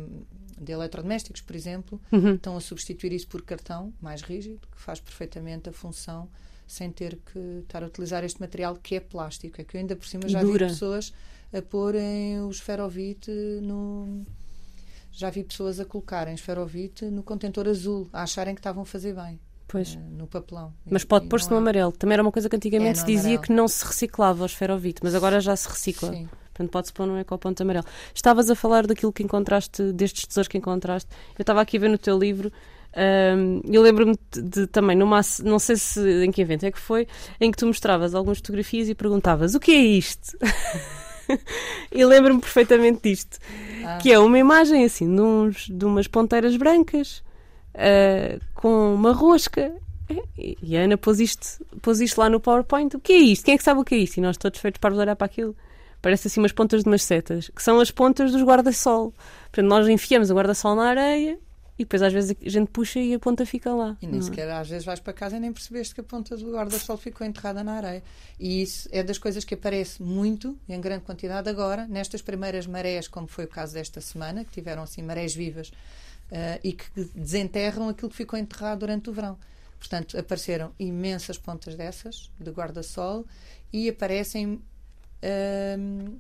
[0.61, 2.35] de eletrodomésticos, por exemplo, uhum.
[2.35, 6.29] estão a substituir isso por cartão mais rígido, que faz perfeitamente a função
[6.67, 9.61] sem ter que estar a utilizar este material que é plástico.
[9.61, 11.13] É que eu ainda por cima já vi pessoas
[11.53, 14.25] a porem o esferovite no.
[15.11, 19.15] Já vi pessoas a colocarem esferovite no contentor azul, a acharem que estavam a fazer
[19.15, 19.41] bem.
[19.67, 19.95] Pois.
[19.95, 20.73] Uh, no papelão.
[20.85, 21.59] Mas pode pôr-se no é.
[21.59, 21.91] amarelo.
[21.91, 23.43] Também era uma coisa que antigamente é se dizia amarelo.
[23.43, 26.13] que não se reciclava o esferovite, mas agora já se recicla.
[26.13, 26.29] Sim.
[26.61, 27.87] Portanto, pode-se pôr no ecoponto amarelo.
[28.15, 31.09] Estavas a falar daquilo que encontraste, destes tesouros que encontraste.
[31.39, 32.53] Eu estava aqui a ver no teu livro.
[32.95, 36.79] Um, eu lembro-me de, de, também, numa, não sei se em que evento é que
[36.79, 37.07] foi,
[37.41, 40.37] em que tu mostravas algumas fotografias e perguntavas o que é isto?
[41.93, 43.39] e lembro-me perfeitamente disto,
[43.85, 43.99] ah.
[43.99, 47.23] que é uma imagem assim de, uns, de umas ponteiras brancas
[47.75, 49.73] uh, com uma rosca.
[50.37, 52.97] E a Ana pôs isto, pôs isto lá no PowerPoint.
[52.97, 53.45] O que é isto?
[53.45, 54.17] Quem é que sabe o que é isto?
[54.17, 55.55] E nós todos feitos para olhar para aquilo.
[56.03, 59.13] Parece assim umas pontas de umas setas, que são as pontas dos guarda-sol.
[59.45, 61.39] Portanto, nós enfiamos o guarda-sol na areia
[61.81, 63.97] e depois às vezes a gente puxa e a ponta fica lá.
[64.03, 64.23] E nem é?
[64.23, 67.27] sequer às vezes vais para casa e nem percebeste que a ponta do guarda-sol ficou
[67.27, 68.03] enterrada na areia.
[68.39, 73.09] E isso é das coisas que aparece muito, em grande quantidade agora, nestas primeiras marés,
[73.09, 76.85] como foi o caso desta semana, que tiveram assim marés vivas uh, e que
[77.15, 79.39] desenterram aquilo que ficou enterrado durante o verão.
[79.79, 83.25] Portanto, apareceram imensas pontas dessas, de guarda-sol,
[83.73, 84.61] e aparecem
[85.23, 86.19] uh,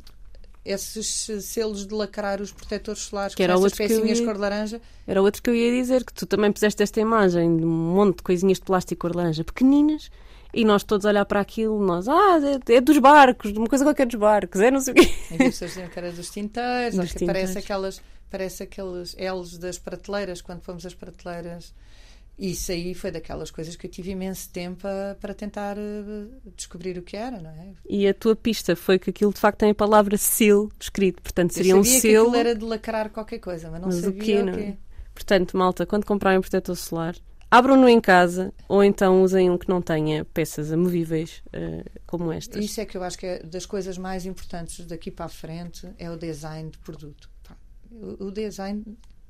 [0.64, 4.80] esses selos de lacrar os protetores solares que era essas pecinhas ia, cor de laranja.
[5.06, 8.18] Era outro que eu ia dizer, que tu também puseste esta imagem de um monte
[8.18, 10.10] de coisinhas de plástico cor de laranja pequeninas
[10.52, 13.84] e nós todos olhar para aquilo, nós, ah, é, é dos barcos, de uma coisa
[13.84, 15.12] qualquer dos barcos, é não sei o quê.
[15.30, 17.34] E pessoas diziam que era dos tinteiros, dos tinteiros.
[17.34, 21.72] parece aquelas, parece aqueles L's das prateleiras, quando fomos às prateleiras
[22.48, 26.96] isso aí foi daquelas coisas que eu tive imenso tempo a, para tentar uh, descobrir
[26.96, 27.74] o que era, não é?
[27.86, 31.52] E a tua pista foi que aquilo de facto tem a palavra seal escrito, portanto
[31.52, 32.00] seria um selo.
[32.00, 34.54] Que aquilo era de lacrar qualquer coisa, mas não mas sabia o quê, não?
[34.54, 34.76] É?
[35.12, 37.14] Portanto, malta, quando comprarem um protetor solar,
[37.50, 42.64] abram-no em casa ou então usem um que não tenha peças amovíveis uh, como estas.
[42.64, 45.86] Isso é que eu acho que é das coisas mais importantes daqui para a frente
[45.98, 47.28] é o design de produto.
[48.18, 48.82] O design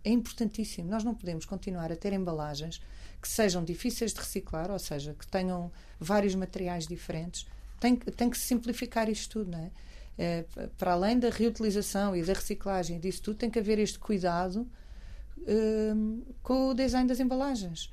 [0.05, 0.88] é importantíssimo.
[0.88, 2.81] Nós não podemos continuar a ter embalagens
[3.20, 7.46] que sejam difíceis de reciclar, ou seja, que tenham vários materiais diferentes.
[7.78, 9.70] Tem, tem que simplificar isto tudo, não é?
[10.18, 10.44] é?
[10.78, 14.66] para além da reutilização e da reciclagem disso tudo, tem que haver este cuidado
[15.46, 17.92] um, com o design das embalagens.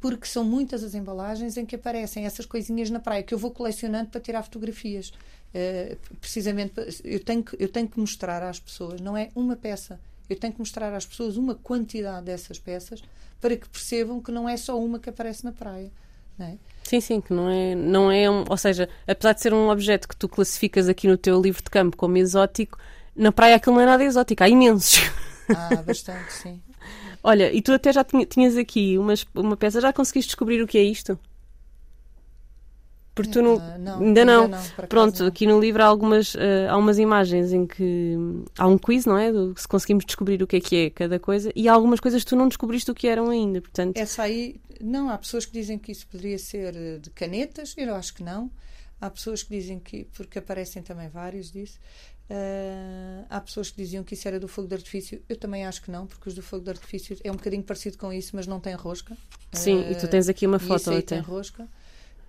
[0.00, 3.50] Porque são muitas as embalagens em que aparecem essas coisinhas na praia que eu vou
[3.50, 5.08] colecionando para tirar fotografias.
[5.08, 9.98] Uh, precisamente, eu tenho, que, eu tenho que mostrar às pessoas, não é uma peça,
[10.28, 13.02] eu tenho que mostrar às pessoas uma quantidade dessas peças
[13.40, 15.90] para que percebam que não é só uma que aparece na praia.
[16.38, 16.54] É?
[16.82, 20.06] Sim, sim, que não é, não é um, ou seja, apesar de ser um objeto
[20.06, 22.78] que tu classificas aqui no teu livro de campo como exótico,
[23.14, 25.00] na praia aquilo não é nada exótico, há imensos.
[25.48, 26.60] Ah, bastante, sim.
[27.24, 30.78] Olha, e tu até já tinhas aqui uma, uma peça, já conseguiste descobrir o que
[30.78, 31.18] é isto?
[33.16, 34.46] Porque tu não, não ainda não.
[34.46, 35.28] Não Pronto, não.
[35.28, 38.14] aqui no livro há algumas uh, há umas imagens em que
[38.58, 39.32] há um quiz, não é?
[39.32, 42.22] Do, se conseguimos descobrir o que é que é cada coisa e há algumas coisas
[42.22, 43.96] que tu não descobriste o que eram ainda, portanto.
[43.96, 47.94] Essa aí, não, há pessoas que dizem que isso poderia ser eh, de canetas, eu
[47.94, 48.50] acho que não.
[49.00, 51.78] Há pessoas que dizem que, porque aparecem também vários disso,
[52.28, 55.22] Uh, há pessoas que diziam que isso era do fogo de artifício.
[55.28, 57.96] Eu também acho que não, porque os do fogo de artifício é um bocadinho parecido
[57.98, 59.16] com isso, mas não tem rosca.
[59.52, 61.02] Sim, uh, e tu tens aqui uma foto até.
[61.02, 61.68] tem rosca.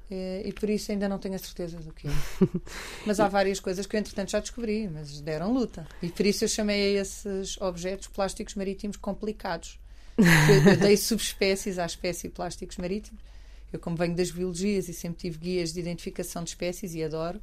[0.09, 2.11] Uh, e por isso ainda não tenho a certeza do que é.
[3.05, 5.85] mas há várias coisas que eu, entretanto, já descobri, mas deram luta.
[6.01, 9.77] E por isso eu chamei a esses objetos plásticos marítimos complicados.
[10.17, 13.21] Eu dei subespécies à espécie plásticos marítimos.
[13.71, 17.41] Eu, como venho das biologias e sempre tive guias de identificação de espécies e adoro,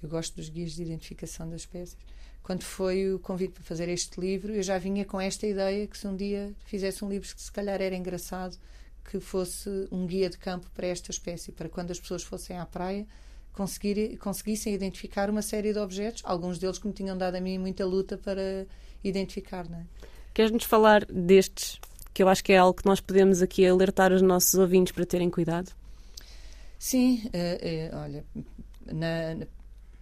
[0.00, 1.96] eu gosto dos guias de identificação das espécies.
[2.42, 5.98] Quando foi o convite para fazer este livro, eu já vinha com esta ideia que
[5.98, 8.56] se um dia fizesse um livro que se calhar era engraçado,
[9.08, 12.66] que fosse um guia de campo para esta espécie, para quando as pessoas fossem à
[12.66, 13.06] praia
[13.52, 17.58] conseguir, conseguissem identificar uma série de objetos, alguns deles que me tinham dado a mim
[17.58, 18.66] muita luta para
[19.02, 19.68] identificar.
[19.68, 19.86] Não é?
[20.34, 21.80] Queres-nos falar destes,
[22.12, 25.06] que eu acho que é algo que nós podemos aqui alertar os nossos ouvintes para
[25.06, 25.72] terem cuidado?
[26.78, 28.24] Sim, uh, uh, olha,
[28.92, 29.46] na,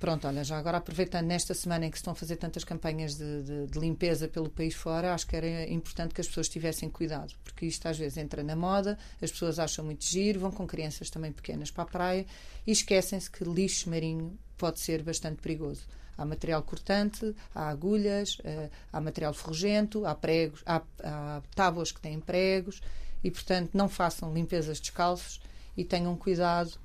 [0.05, 3.17] Pronto, olha, já agora aproveitando nesta semana em que se estão a fazer tantas campanhas
[3.17, 6.91] de, de, de, limpeza pelo país fora, acho que era importante que as pessoas tivessem
[6.91, 10.67] cuidado, porque isto às vezes entra na moda, as pessoas acham muito giro, vão com
[10.67, 12.27] crianças também pequenas para a praia
[12.67, 15.87] e esquecem-se que lixo marinho pode ser bastante perigoso.
[16.19, 22.03] Há material cortante, há agulhas, eh, há material ferrugento, há pregos, há, há tábuas que
[22.03, 22.83] têm pregos
[23.23, 25.41] e, portanto, não façam limpezas descalços
[25.75, 26.79] e tenham cuidado.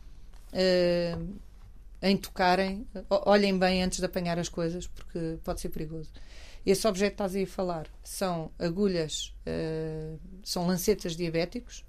[0.54, 1.49] Uh,
[2.02, 6.12] em tocarem, olhem bem antes de apanhar as coisas, porque pode ser perigoso.
[6.66, 11.86] Esse objeto que estás aí a falar são agulhas, uh, são lancetas diabéticos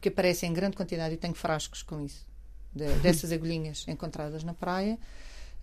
[0.00, 2.26] que aparecem em grande quantidade e tenho frascos com isso,
[2.74, 4.98] de, dessas agulhinhas encontradas na praia.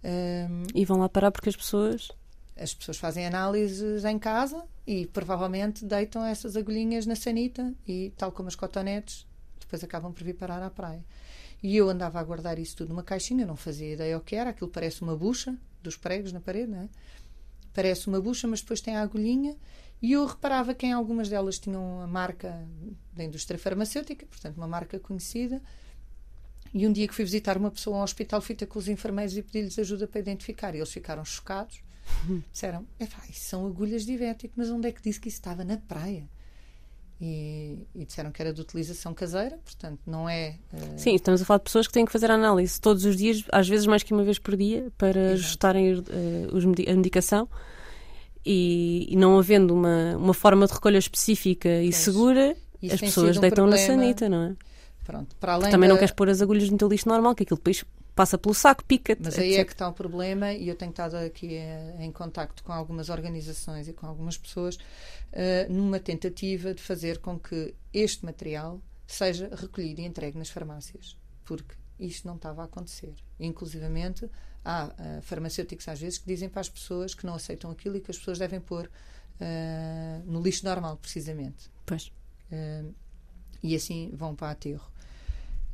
[0.03, 2.09] Um, e vão lá parar porque as pessoas.
[2.55, 8.31] As pessoas fazem análises em casa e provavelmente deitam essas agulhinhas na sanita e, tal
[8.31, 9.27] como as cotonetes,
[9.59, 11.03] depois acabam por vir parar à praia.
[11.61, 14.51] E eu andava a guardar isso tudo numa caixinha, não fazia ideia o que era.
[14.51, 16.89] Aquilo parece uma bucha dos pregos na parede, não é?
[17.73, 19.55] Parece uma bucha, mas depois tem a agulhinha.
[20.01, 22.67] E eu reparava que em algumas delas tinham a marca
[23.13, 25.61] da indústria farmacêutica, portanto, uma marca conhecida.
[26.73, 29.35] E um dia que fui visitar uma pessoa ao hospital, fui ter com os enfermeiros
[29.35, 30.75] e pedi-lhes ajuda para identificar.
[30.75, 31.81] E eles ficaram chocados.
[32.51, 32.85] Disseram:
[33.29, 36.29] isso são agulhas de divético, mas onde é que disse que isso estava na praia?
[37.19, 40.55] E, e, disseram que era de utilização caseira, portanto não é.
[40.71, 40.99] Uh...
[40.99, 43.43] Sim, estamos a falar de pessoas que têm que fazer a análise todos os dias,
[43.51, 45.33] às vezes mais que uma vez por dia, para Exato.
[45.33, 46.03] ajustarem uh,
[46.53, 47.49] os, a medicação.
[48.45, 53.37] E, e, não havendo uma, uma forma de recolha específica e segura, Isso as pessoas
[53.37, 53.87] um deitam problema.
[53.87, 54.55] na sanita, não é?
[55.03, 55.93] Pronto, para além também da...
[55.93, 57.83] não queres pôr as agulhas no teu lixo normal, que aquilo depois
[58.17, 59.21] passa pelo saco, pica-te.
[59.23, 59.59] Mas aí etc.
[59.59, 63.09] é que está o problema, e eu tenho estado aqui em, em contacto com algumas
[63.09, 69.49] organizações e com algumas pessoas, uh, numa tentativa de fazer com que este material seja
[69.55, 71.15] recolhido e entregue nas farmácias.
[71.45, 73.13] Porque isto não estava a acontecer.
[73.39, 74.27] Inclusivamente,
[74.65, 78.01] há uh, farmacêuticos às vezes que dizem para as pessoas que não aceitam aquilo e
[78.01, 81.69] que as pessoas devem pôr uh, no lixo normal, precisamente.
[81.85, 82.11] Pois.
[82.51, 82.91] Uh,
[83.61, 84.91] e assim vão para aterro.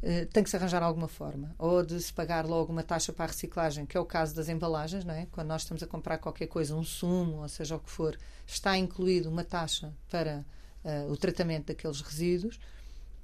[0.05, 1.55] Eh, tem que se arranjar alguma forma.
[1.57, 4.49] Ou de se pagar logo uma taxa para a reciclagem, que é o caso das
[4.49, 5.27] embalagens, não é?
[5.31, 8.77] Quando nós estamos a comprar qualquer coisa, um sumo, ou seja o que for, está
[8.77, 10.45] incluído uma taxa para
[10.83, 12.59] uh, o tratamento daqueles resíduos.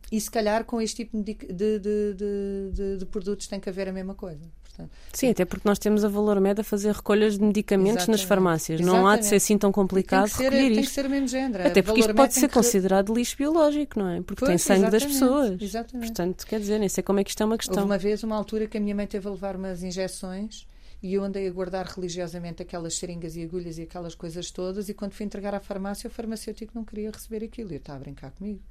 [0.09, 3.91] E se calhar com este tipo de, de, de, de produtos tem que haver a
[3.91, 4.49] mesma coisa.
[4.79, 8.21] Portanto, Sim, até porque nós temos a Valor Med a fazer recolhas de medicamentos Exatamente.
[8.21, 8.79] nas farmácias.
[8.79, 9.01] Exatamente.
[9.01, 10.89] Não há de ser assim tão complicado tem que ser, recolher tem isto.
[10.89, 11.67] que ser mesmo género.
[11.67, 14.21] Até porque isto pode ser considerado lixo biológico, não é?
[14.21, 15.61] Porque pois, tem sangue das pessoas.
[15.61, 16.07] Exatamente.
[16.07, 17.77] Portanto, quer dizer, nem sei como é que isto é uma questão.
[17.77, 20.67] Houve uma vez, uma altura, que a minha mãe teve a levar umas injeções
[21.01, 24.93] e eu andei a guardar religiosamente aquelas seringas e agulhas e aquelas coisas todas e
[24.93, 27.71] quando fui entregar à farmácia, o farmacêutico não queria receber aquilo.
[27.71, 28.61] E eu estava a brincar comigo.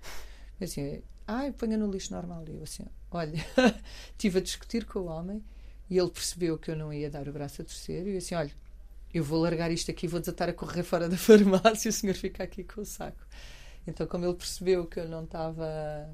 [0.61, 2.45] Eu assim, ai, ponha no lixo normal.
[2.47, 3.33] E eu assim, olha,
[4.13, 5.43] estive a discutir com o homem
[5.91, 8.35] e ele percebeu que eu não ia dar o braço a torcer e eu assim:
[8.35, 8.51] olha,
[9.13, 12.15] eu vou largar isto aqui, vou desatar a correr fora da farmácia e o senhor
[12.15, 13.25] fica aqui com o saco.
[13.87, 16.09] Então, como ele percebeu que eu não estava.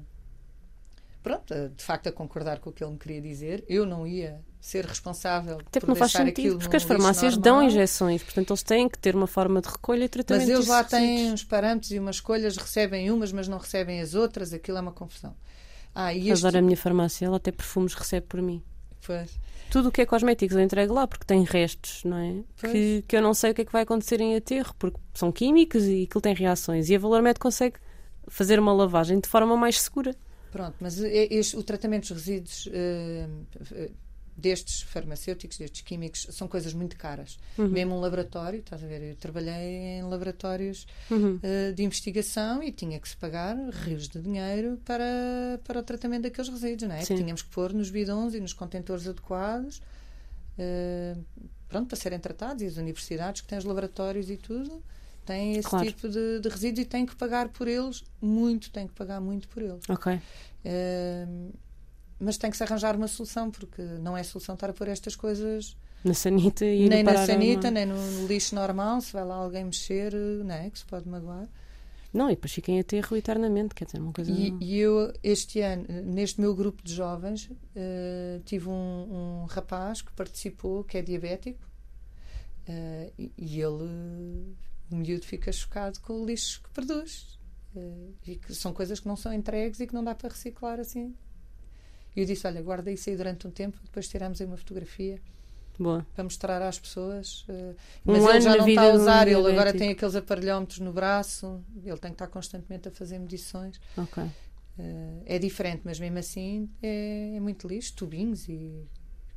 [1.21, 4.39] Pronto, de facto, a concordar com o que ele me queria dizer, eu não ia
[4.61, 8.87] ser responsável Até por não faz sentido, porque as farmácias dão injeções, portanto eles têm
[8.87, 10.47] que ter uma forma de recolha e tratamento.
[10.47, 14.13] Mas eles lá têm uns parâmetros e umas escolhas, recebem umas, mas não recebem as
[14.13, 15.35] outras, aquilo é uma confusão.
[15.95, 16.45] Ah, e este...
[16.45, 18.63] Agora a minha farmácia, ela até perfumes recebe por mim.
[19.05, 22.43] Pois tudo o que é cosméticos eu entrego lá porque tem restos, não é?
[22.71, 25.33] Que, que eu não sei o que é que vai acontecer em aterro, porque são
[25.33, 26.89] químicos e aquilo tem reações.
[26.89, 27.75] E a Valor Med consegue
[28.27, 30.15] fazer uma lavagem de forma mais segura.
[30.51, 33.91] Pronto, mas este, o tratamento dos resíduos uh,
[34.37, 37.37] destes farmacêuticos, destes químicos, são coisas muito caras.
[37.57, 37.69] Uhum.
[37.69, 39.01] Mesmo um laboratório, estás a ver?
[39.01, 41.35] Eu trabalhei em laboratórios uhum.
[41.35, 46.23] uh, de investigação e tinha que se pagar rios de dinheiro para, para o tratamento
[46.23, 47.01] daqueles resíduos, não é?
[47.01, 49.81] Tínhamos que pôr nos bidões e nos contentores adequados
[50.57, 51.23] uh,
[51.69, 54.83] pronto, para serem tratados e as universidades que têm os laboratórios e tudo
[55.25, 55.85] têm esse Claro.
[55.85, 59.47] tipo de, de resíduos e têm que pagar por eles muito, têm que pagar muito
[59.47, 59.83] por eles.
[59.89, 60.13] Ok.
[60.13, 61.53] Uh,
[62.19, 65.15] mas tem que se arranjar uma solução, porque não é solução estar a pôr estas
[65.15, 69.01] coisas Na sanita e nem no na sanita, nem no, no lixo normal.
[69.01, 70.69] Se vai lá alguém mexer, não é?
[70.69, 71.47] Que se pode magoar.
[72.15, 74.31] Não, e depois fiquem a aterro eternamente, quer dizer, uma coisa.
[74.31, 80.01] E, e eu, este ano, neste meu grupo de jovens, eh, tive um, um rapaz
[80.01, 81.59] que participou, que é diabético,
[82.67, 84.55] eh, e, e ele,
[84.89, 87.37] o miúdo, fica chocado com o lixo que produz.
[87.75, 90.79] Eh, e que são coisas que não são entregues e que não dá para reciclar
[90.79, 91.13] assim.
[92.15, 95.19] E eu disse: Olha, guarda isso aí durante um tempo, depois tiramos aí uma fotografia
[95.77, 96.05] Boa.
[96.13, 97.45] para mostrar às pessoas.
[97.49, 97.73] eh,
[98.05, 100.79] Um mas ano ele já não está a um usar, ele agora tem aqueles aparelhómetros
[100.79, 103.79] no braço, ele tem que estar constantemente a fazer medições.
[103.97, 104.23] Ok.
[104.77, 108.85] Eh, é diferente, mas mesmo assim é, é muito lixo, tubinhos e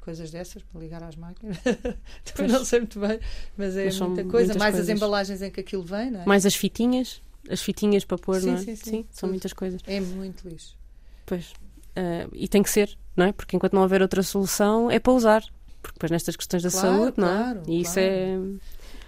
[0.01, 1.57] coisas dessas para ligar às máquinas.
[2.35, 3.19] Também não sei muito bem,
[3.57, 4.55] mas é Mas são muita coisa.
[4.55, 4.89] Mais coisas.
[4.89, 6.25] as embalagens em que aquilo vem, não é?
[6.27, 8.59] Mais as fitinhas, as fitinhas para pôr, Sim, não é?
[8.59, 9.07] sim, sim.
[9.11, 9.31] são Tudo.
[9.31, 9.81] muitas coisas.
[9.87, 10.77] É muito lixo.
[11.27, 11.53] Pois.
[11.99, 13.33] Ah, e tem que ser, não é?
[13.33, 15.43] Porque enquanto não houver outra solução, é para usar.
[15.83, 17.37] Porque depois nestas questões da Claro, saúde, não é?
[17.37, 18.09] claro, E isso claro.
[18.09, 18.39] é.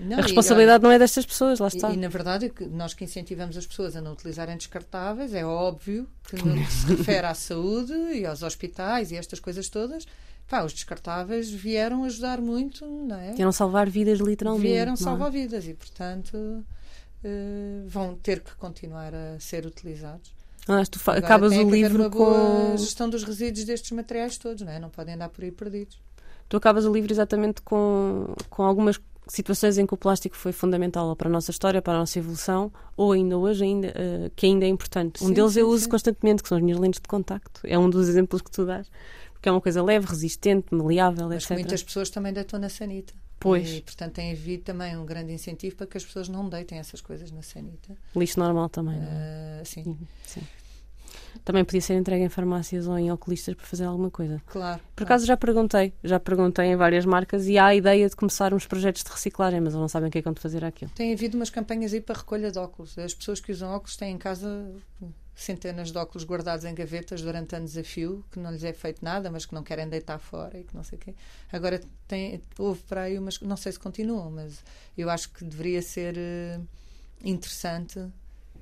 [0.00, 1.90] Não, a e, responsabilidade não é destas pessoas, lá está.
[1.90, 5.44] E, e, na verdade, é nós que incentivamos as pessoas a não utilizarem descartáveis, é
[5.44, 10.06] óbvio que no que se refere à saúde e aos hospitais e estas coisas todas,
[10.48, 13.32] pá, os descartáveis vieram ajudar muito, não é?
[13.34, 14.66] Vieram salvar vidas literalmente.
[14.66, 14.96] vieram é?
[14.96, 16.64] salvar vidas e, portanto,
[17.22, 20.32] eh, vão ter que continuar a ser utilizados.
[20.68, 22.76] Ah, tu Agora acabas o livro uma boa com.
[22.76, 24.78] gestão dos resíduos destes materiais todos, não é?
[24.78, 26.00] Não podem andar por aí perdidos.
[26.48, 31.14] Tu acabas o livro exatamente com, com algumas situações em que o plástico foi fundamental
[31.14, 34.64] para a nossa história, para a nossa evolução, ou ainda hoje, ainda, eh, que ainda
[34.64, 35.22] é importante.
[35.22, 35.90] um Sim, deles eu sim, uso sim.
[35.90, 37.60] constantemente, que são as minhas lentes de contacto.
[37.64, 38.90] É um dos exemplos que tu dás.
[39.32, 41.50] Porque é uma coisa leve, resistente, maleável, Mas etc.
[41.52, 43.14] muitas pessoas também deitam na sanita.
[43.40, 43.68] Pois.
[43.72, 47.00] E, portanto, tem havido também um grande incentivo para que as pessoas não deitem essas
[47.00, 47.96] coisas na sanita.
[48.14, 48.98] Lixo normal também.
[49.00, 49.60] não é?
[49.60, 50.42] Ah, sim, Sim, sim.
[51.44, 54.42] Também podia ser entregue em farmácias ou em oculistas para fazer alguma coisa.
[54.46, 54.78] claro.
[54.94, 55.04] Por claro.
[55.04, 58.66] acaso já perguntei, já perguntei em várias marcas e há a ideia de começar uns
[58.66, 60.90] projetos de reciclagem, mas não sabem o que é que vão fazer aquilo.
[60.94, 62.98] Tem havido umas campanhas aí para recolha de óculos.
[62.98, 64.70] As pessoas que usam óculos têm em casa
[65.42, 69.04] centenas de óculos guardados em gavetas durante anos a fio, que não lhes é feito
[69.04, 71.14] nada, mas que não querem deitar fora e que não sei o quê.
[71.52, 73.40] Agora tem, houve para aí umas.
[73.40, 74.62] Não sei se continuam, mas
[74.98, 76.60] eu acho que deveria ser eh,
[77.24, 78.06] interessante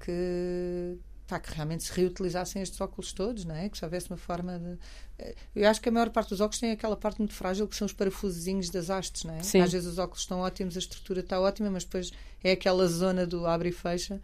[0.01, 0.97] que.
[1.27, 3.69] pá, que realmente se reutilizassem estes óculos todos, não é?
[3.69, 4.79] Que se houvesse uma forma de.
[5.19, 7.77] eh, Eu acho que a maior parte dos óculos tem aquela parte muito frágil que
[7.77, 9.43] são os parafusozinhos das hastes, não é?
[9.43, 9.61] Sim.
[9.61, 12.11] Às vezes os óculos estão ótimos, a estrutura está ótima, mas depois
[12.43, 14.21] é aquela zona do abre e fecha.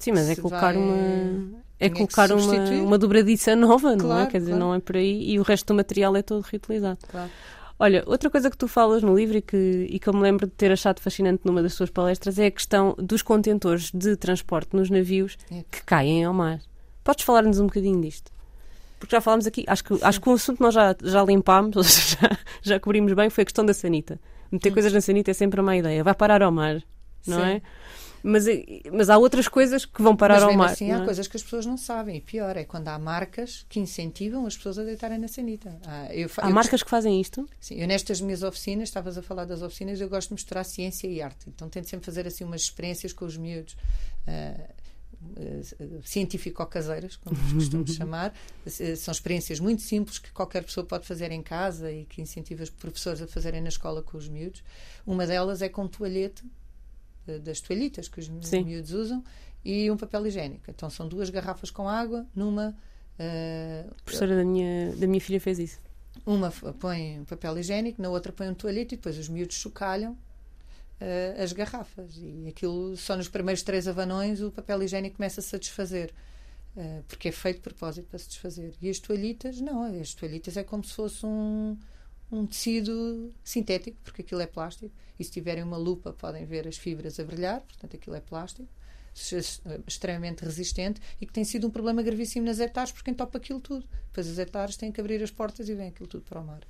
[0.00, 4.08] Sim, mas é colocar vai- uma é colocar uma, uma dobradiça nova, não é?
[4.16, 4.64] Claro, Quer dizer, claro.
[4.66, 6.98] não é por aí e o resto do material é todo reutilizado.
[7.08, 7.30] Claro.
[7.80, 10.46] Olha, outra coisa que tu falas no livro e que, e que eu me lembro
[10.46, 14.74] de ter achado fascinante numa das tuas palestras é a questão dos contentores de transporte
[14.74, 15.62] nos navios É.
[15.70, 16.58] que caem ao mar.
[17.04, 18.32] Podes falar-nos um bocadinho disto?
[18.98, 21.72] Porque já falámos aqui, acho que, acho que o assunto nós já, já limpámos,
[22.20, 24.18] já, já cobrimos bem, foi a questão da sanita.
[24.50, 26.02] Meter coisas na sanita é sempre uma ideia.
[26.02, 26.82] Vai parar ao mar,
[27.24, 27.44] não Sim.
[27.46, 27.62] é?
[28.22, 30.70] Mas, é- mas há outras coisas que vão parar Mas ao mar.
[30.72, 31.04] assim não há é?
[31.04, 32.16] coisas que as pessoas não sabem.
[32.16, 35.78] E pior é quando há marcas que incentivam as pessoas a deitarem na sanita.
[35.86, 37.48] Ah, eu, Há eu marcas que fazem isto?
[37.60, 41.06] Sim, eu nestas minhas oficinas, estavas a falar das oficinas, eu gosto de misturar ciência
[41.06, 41.48] e arte.
[41.48, 43.76] Então tento sempre fazer assim umas experiências com os miúdos.
[44.26, 44.54] ah,
[46.04, 48.32] científico-caseiras, como os costumo chamar.
[48.66, 52.62] Eh, São experiências muito simples que qualquer pessoa pode fazer em casa e que incentiva
[52.62, 54.62] os professores a fazerem na escola com os miúdos.
[55.06, 56.48] Uma delas é com toalhete, eh,
[57.38, 58.64] das toalhitas que os Sim.
[58.64, 59.22] miúdos usam,
[59.64, 60.70] e um papel higiênico.
[60.70, 62.76] Então são duas garrafas com água, numa.
[63.18, 65.78] ah, A professora da minha, da minha filha fez isso.
[66.24, 70.16] uma põe um papel higiênico, na outra põe um toalhete e depois os miúdos chocalham
[71.00, 72.16] eh, as garrafas.
[72.16, 76.12] E aquilo, só nos primeiros três avanões, o papel higiênico começa-se a desfazer.
[76.76, 78.72] eh, porque é feito de propósito para se desfazer.
[78.80, 79.82] E as toalhitas, não.
[80.00, 81.76] As toalhitas é como se fosse um,
[82.30, 84.92] um tecido sintético, porque aquilo é plástico.
[85.18, 88.68] E se tiverem uma lupa, podem ver as fibras a brilhar, portanto, aquilo é plástico.
[89.86, 93.84] Extremamente resistente e que tem sido um problema gravíssimo nas hectares porque entopa aquilo tudo.
[94.06, 96.60] Depois as hectares têm que abrir as portas e vem aquilo tudo para o mar.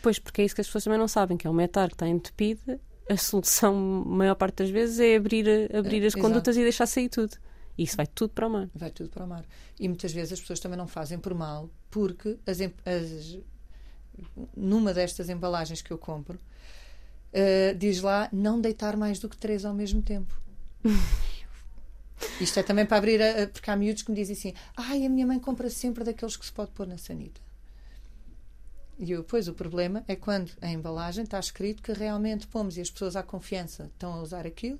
[0.00, 1.94] Pois, porque é isso que as pessoas também não sabem, que é um metar que
[1.94, 2.78] está entupido,
[3.10, 6.20] a solução, maior parte das vezes, é abrir, abrir É, as exato.
[6.22, 7.36] condutas e deixar sair tudo.
[7.76, 8.68] E isso vai tudo para o mar.
[8.72, 9.44] vai tudo para o mar.
[9.80, 13.38] E muitas vezes as pessoas também não fazem por mal, porque as, as-
[14.56, 16.38] numa destas embalagens que eu compro,
[17.32, 20.34] eh, diz lá não deitar mais do que três ao mesmo tempo.
[22.40, 25.08] Isto é também para abrir, a, porque há miúdos que me dizem assim: ai, a
[25.08, 27.40] minha mãe compra sempre daqueles que se pode pôr na sanita.
[28.98, 32.80] E eu, pois o problema é quando a embalagem está escrito que realmente pomos e
[32.80, 34.78] as pessoas à confiança estão a usar aquilo.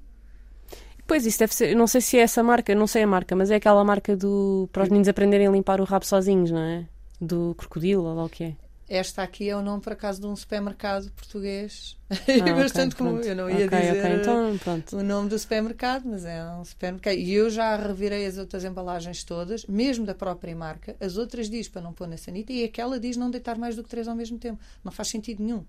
[1.06, 1.76] Pois, isso deve ser.
[1.76, 4.68] Não sei se é essa marca, não sei a marca, mas é aquela marca do.
[4.72, 6.86] para os meninos aprenderem a limpar o rabo sozinhos, não é?
[7.20, 8.56] Do crocodilo, ou lá o que é.
[8.88, 11.96] Esta aqui é o nome, por acaso, de um supermercado português.
[12.08, 13.12] Ah, bastante ok, comum.
[13.14, 13.26] pronto.
[13.26, 14.14] Eu não ia Ok, dizer ok,
[14.60, 17.14] então, o nome do supermercado, mas é um supermercado.
[17.14, 20.94] E eu já revirei as outras embalagens todas, mesmo da própria marca.
[21.00, 23.82] As outras diz para não pôr na sanita e aquela diz não deitar mais do
[23.82, 24.60] que três ao mesmo tempo.
[24.84, 25.64] Não faz sentido nenhum.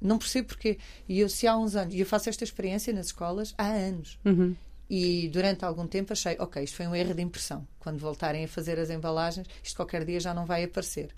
[0.00, 0.78] Não percebo porquê.
[1.08, 4.18] E eu, se há uns anos, e eu faço esta experiência nas escolas há anos.
[4.24, 4.54] Uhum.
[4.88, 7.66] E durante algum tempo achei, ok, isto foi um erro de impressão.
[7.80, 11.08] Quando voltarem a fazer as embalagens, isto qualquer dia já não vai aparecer.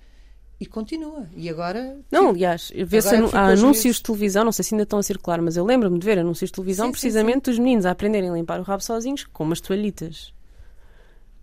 [0.65, 1.27] E continua.
[1.37, 1.99] E agora.
[2.11, 5.03] Não, aliás, vê-se anu- há os anúncios de televisão, não sei se ainda estão a
[5.03, 7.91] circular, mas eu lembro-me de ver anúncios de televisão Sim, sim, precisamente dos meninos a
[7.91, 10.33] aprenderem a limpar o rabo sozinhos com umas toalhitas.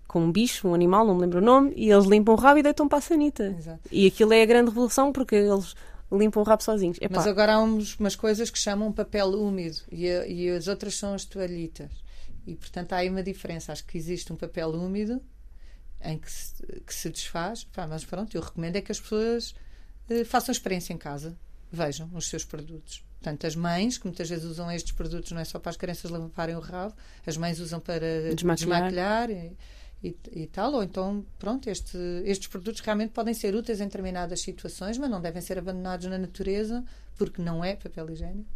[0.07, 2.59] Com um bicho, um animal, não me lembro o nome, e eles limpam o rabo
[2.59, 3.55] e deitam para a sanita.
[3.57, 3.79] Exato.
[3.91, 5.73] E aquilo é a grande revolução porque eles
[6.11, 6.97] limpam o rabo sozinhos.
[6.99, 10.67] Epá, Mas agora há uns, umas coisas que chamam papel úmido e, a- e as
[10.67, 11.89] outras são as toalhitas.
[12.45, 13.71] E portanto há aí uma diferença.
[13.71, 15.21] Acho que existe um papel úmido
[16.03, 17.63] em que se, que se desfaz.
[17.63, 19.53] Pá, mas pronto, eu recomendo é que as pessoas
[20.09, 21.37] eh, façam experiência em casa,
[21.71, 23.03] vejam os seus produtos.
[23.19, 26.09] Portanto, as mães, que muitas vezes usam estes produtos, não é só para as crianças
[26.09, 26.95] limparem o rabo,
[27.25, 28.89] as mães usam para Desmaquilhar.
[28.89, 29.55] desmaquilhar e,
[30.03, 30.73] e, e tal.
[30.73, 35.21] Ou então, pronto, este- estes produtos realmente podem ser úteis em determinadas situações, mas não
[35.21, 36.83] devem ser abandonados na natureza,
[37.15, 38.49] porque não é papel higiênico,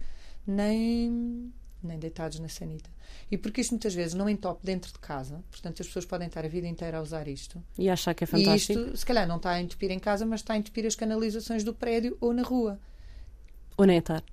[0.48, 1.54] nem,
[1.86, 2.90] nem deitados na sanita.
[3.32, 6.44] E porque isto muitas vezes não entope dentro de casa, portanto as pessoas podem estar
[6.46, 7.64] a vida inteira a usar isto.
[7.78, 8.80] E achar que é E fantástico.
[8.80, 11.64] isto, se calhar, não está a entupir em casa, mas está a entupir as canalizações
[11.64, 12.80] do prédio ou na rua.
[13.78, 14.24] Ou nem é estar.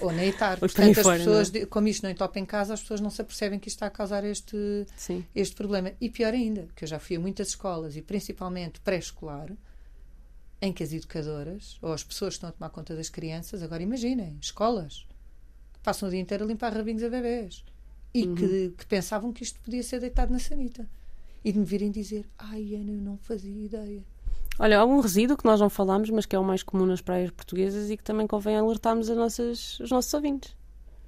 [0.00, 0.58] Ou na etar.
[0.62, 1.66] Ou por aí Portanto, as fora, pessoas, não é?
[1.66, 3.90] como isto não entope em casa, as pessoas não se apercebem que isto está a
[3.90, 4.56] causar este,
[4.96, 5.24] Sim.
[5.34, 5.92] este problema.
[6.00, 9.50] E pior ainda, que eu já fui a muitas escolas, e principalmente pré-escolar,
[10.60, 13.82] em que as educadoras, ou as pessoas que estão a tomar conta das crianças, agora
[13.82, 15.06] imaginem, escolas,
[15.82, 17.64] passam o dia inteiro a limpar rabinhos a bebés.
[18.14, 20.86] E que, que pensavam que isto podia ser deitado na sanita.
[21.44, 24.04] E de me virem dizer, ai Ana, eu não fazia ideia.
[24.58, 27.00] Olha, há um resíduo que nós não falámos, mas que é o mais comum nas
[27.00, 30.54] praias portuguesas e que também convém alertarmos as nossas, os nossos ouvintes.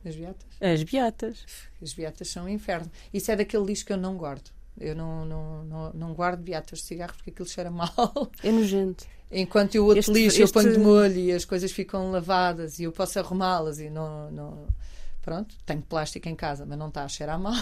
[0.04, 0.46] As beatas.
[0.60, 1.46] As beatas.
[1.82, 2.90] As beatas são um inferno.
[3.12, 4.50] Isso é daquele lixo que eu não guardo.
[4.78, 7.92] Eu não, não, não, não guardo beatas de cigarro porque aquilo cheira mal.
[8.42, 9.06] É nojento.
[9.30, 12.78] Enquanto o outro Este- lixo eu este- ponho de molho e as coisas ficam lavadas
[12.78, 14.66] e eu posso arrumá-las e não, não.
[15.22, 17.54] Pronto, tenho plástico em casa, mas não está a cheirar mal.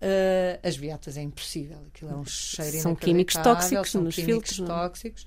[0.00, 1.78] Eh, as beatas é impossível.
[1.88, 4.68] Aquilo é um cheiro São químicos tóxicos são nos químicos filtros, não é?
[4.88, 5.26] tóxicos.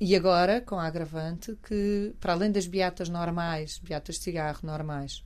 [0.00, 5.22] E agora, com a agravante, que para além das beatas normais, beatas de cigarro normais,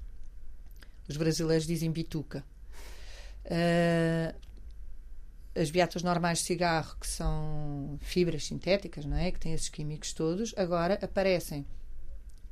[1.09, 2.45] os brasileiros dizem bituca.
[3.45, 4.35] Eh,
[5.55, 9.31] as beatas normais de cigarro, que são fibras sintéticas, não é?
[9.31, 11.65] Que têm esses químicos todos, agora aparecem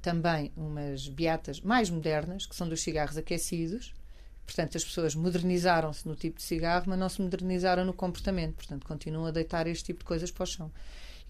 [0.00, 3.94] também umas beatas mais modernas, que são dos cigarros aquecidos.
[4.44, 8.54] Portanto, as pessoas modernizaram-se no tipo de cigarro, mas não se modernizaram no comportamento.
[8.56, 10.72] Portanto, continuam a deitar este tipo de coisas para o chão.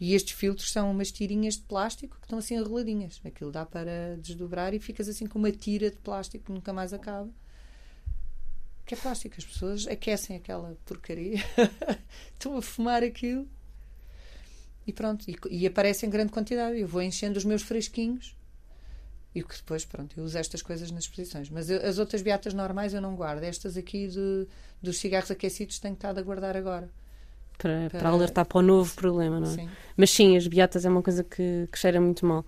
[0.01, 3.21] E estes filtros são umas tirinhas de plástico que estão assim enroladinhas.
[3.25, 6.93] Aquilo dá para desdobrar e ficas assim com uma tira de plástico que nunca mais
[6.93, 7.31] acaba.
[8.93, 9.37] Que é plástico.
[9.39, 11.43] As pessoas aquecem aquela porcaria,
[12.35, 13.49] estão a fumar aquilo
[14.87, 15.25] e pronto.
[15.31, 16.79] E, e aparece em grande quantidade.
[16.79, 18.37] Eu vou enchendo os meus fresquinhos
[19.35, 21.49] e que depois, pronto, eu uso estas coisas nas exposições.
[21.49, 23.43] Mas eu- as outras beatas normais eu não guardo.
[23.45, 24.47] Estas aqui de,
[24.83, 26.91] dos cigarros aquecidos tenho estado a guardar agora.
[27.57, 29.55] Para, para Para- alertar para o novo problema, não é?
[29.55, 29.71] Sim.
[29.97, 32.45] Mas sim, as beatas é uma coisa que, que cheira muito mal.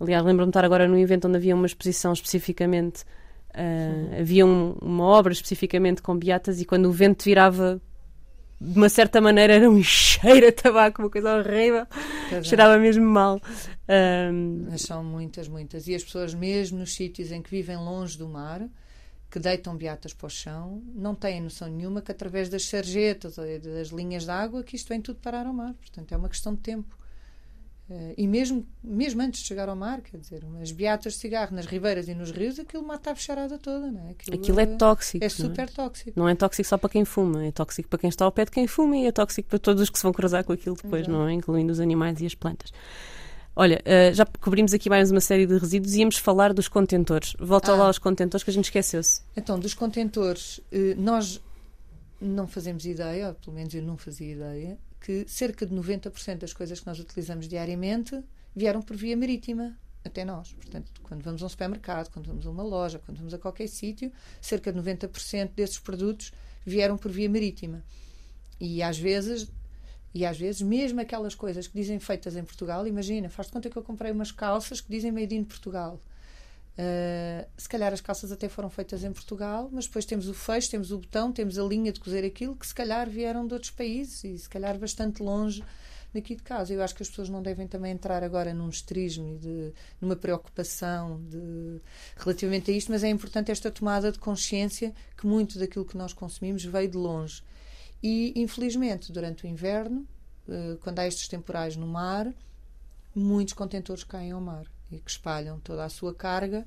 [0.00, 3.04] Aliás, lembro-me de estar agora num evento onde havia uma exposição especificamente,
[3.54, 7.80] ah, havia um- uma obra especificamente com beatas e quando o vento virava,
[8.60, 11.86] de uma certa maneira, era um cheiro a tabaco, uma coisa horrível,
[12.28, 12.42] Pois é.
[12.42, 13.40] cheirava mesmo mal.
[13.88, 15.86] Ahm, Mas são muitas, muitas.
[15.88, 18.62] E as pessoas, mesmo nos sítios em que vivem longe do mar,
[19.30, 23.44] que deitam beatas para o chão, não têm noção nenhuma que através das sarjetas ou
[23.60, 25.74] das linhas de água que isto vem tudo parar ao mar.
[25.74, 26.96] Portanto, é uma questão de tempo.
[27.90, 31.54] Eh, E mesmo, mesmo antes de chegar ao mar, quer dizer, umas beatas de cigarro
[31.54, 34.12] nas ribeiras e nos rios, aquilo mata a bicharada toda, não é?
[34.12, 35.22] aquilo é tóxico.
[35.22, 36.12] É não super tóxico.
[36.18, 38.50] Não é tóxico só para quem fuma, é tóxico para quem está ao pé de
[38.50, 41.02] quem fuma e é tóxico para todos os que se vão cruzar com aquilo depois,
[41.02, 41.12] Exato.
[41.12, 41.32] não é?
[41.34, 42.72] Incluindo os animais e as plantas.
[43.56, 47.34] Olha, eh, já cobrimos aqui mais uma série de resíduos e íamos falar dos contentores.
[47.38, 47.76] Volta Ah.
[47.76, 49.20] lá aos contentores que a gente esqueceu-se.
[49.36, 51.40] Então, dos contentores, eh, nós
[52.20, 56.54] não fazemos ideia, ou pelo menos eu não fazia ideia, que cerca de 90% das
[56.54, 58.24] coisas que nós utilizamos diariamente
[58.56, 60.54] vieram por via marítima até nós.
[60.54, 63.68] Portanto, quando vamos a um supermercado, quando vamos a uma loja, quando vamos a qualquer
[63.68, 66.32] sítio, cerca de 90% desses produtos
[66.64, 67.84] vieram por via marítima.
[68.58, 69.46] E às vezes
[70.14, 73.68] E às vezes, mesmo aquelas coisas que dizem feitas em Portugal, imagina, faz de conta
[73.68, 76.00] que eu comprei umas calças que dizem made in Portugal.
[76.76, 80.70] Uh, se calhar as calças até foram feitas em Portugal, mas depois temos o fecho,
[80.70, 83.70] temos o botão, temos a linha de cozer aquilo que se calhar vieram de outros
[83.70, 85.62] países e se calhar bastante longe
[86.12, 86.72] daqui de casa.
[86.72, 90.16] Eu acho que as pessoas não devem também entrar agora num esterismo e de, numa
[90.16, 91.80] preocupação de,
[92.16, 96.12] relativamente a isto, mas é importante esta tomada de consciência que muito daquilo que nós
[96.12, 97.40] consumimos veio de longe.
[98.02, 100.06] E, infelizmente, durante o inverno,
[100.48, 102.32] eh, quando há estes temporais no mar,
[103.14, 106.66] muitos contentores caem ao mar e que espalham toda a sua carga,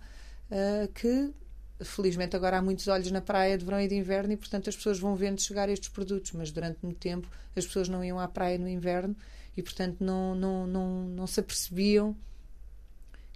[0.51, 1.33] eh, que
[1.81, 4.75] felizmente agora há muitos olhos na praia de verão e de inverno e portanto as
[4.75, 8.27] pessoas vão vendo chegar estes produtos, mas durante muito tempo as pessoas não iam à
[8.27, 9.15] praia no inverno
[9.57, 12.15] e, portanto, não, não, não, não se apercebiam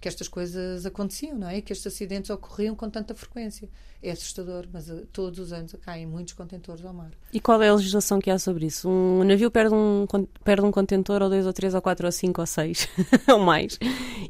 [0.02, 1.60] que estas coisas aconteciam, não é?
[1.60, 3.70] Que estes acidentes ocorriam com tanta frequência.
[4.02, 7.12] É assustador, mas uh, todos os anos caem muitos contentores ao mar.
[7.32, 8.90] E qual é a legislação que há sobre isso?
[8.90, 10.04] Um navio perde um,
[10.42, 12.88] perde um contentor ou dois ou três ou quatro ou cinco ou seis
[13.30, 13.78] ou mais.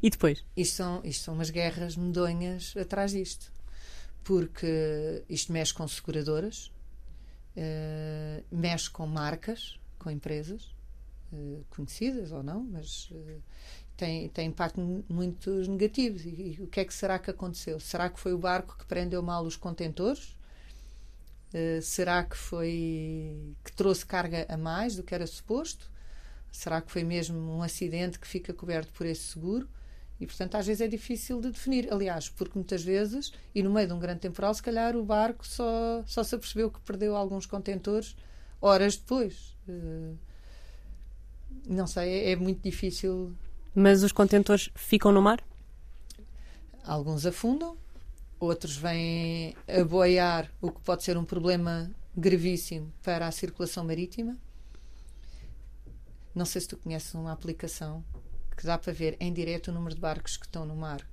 [0.02, 0.44] E depois?
[0.54, 3.50] Isto são, isto são umas guerras medonhas atrás disto.
[4.22, 6.70] Porque isto mexe com seguradoras,
[7.56, 10.74] uh, mexe com marcas, com empresas,
[11.32, 13.10] eh, conhecidas ou não, mas
[13.97, 16.24] tem, tem impacto muito negativos.
[16.24, 16.28] E,
[16.59, 17.78] e, o que é que será que aconteceu?
[17.80, 20.36] Será que foi o barco que prendeu mal os contentores?
[21.55, 25.90] Uh, será que foi que trouxe carga a mais do que era suposto?
[26.51, 29.68] Será que foi mesmo um acidente que fica coberto por esse seguro?
[30.20, 31.93] E, portanto, às vezes é difícil de definir.
[31.93, 35.47] Aliás, porque muitas vezes, e no meio de um grande temporal, se calhar o barco
[35.47, 38.16] só, só se apercebeu que perdeu alguns contentores
[38.61, 39.57] horas depois.
[39.68, 40.16] Uh,
[41.66, 43.34] não sei, é, é muito difícil.
[43.74, 45.42] Mas os contentores ficam no mar?
[46.84, 47.76] Alguns afundam,
[48.38, 54.36] outros vêm a boiar, o que pode ser um problema gravíssimo para a circulação marítima.
[56.34, 58.04] Não sei se tu conheces uma aplicação
[58.56, 61.06] que dá para ver em direto o número de barcos que estão no mar.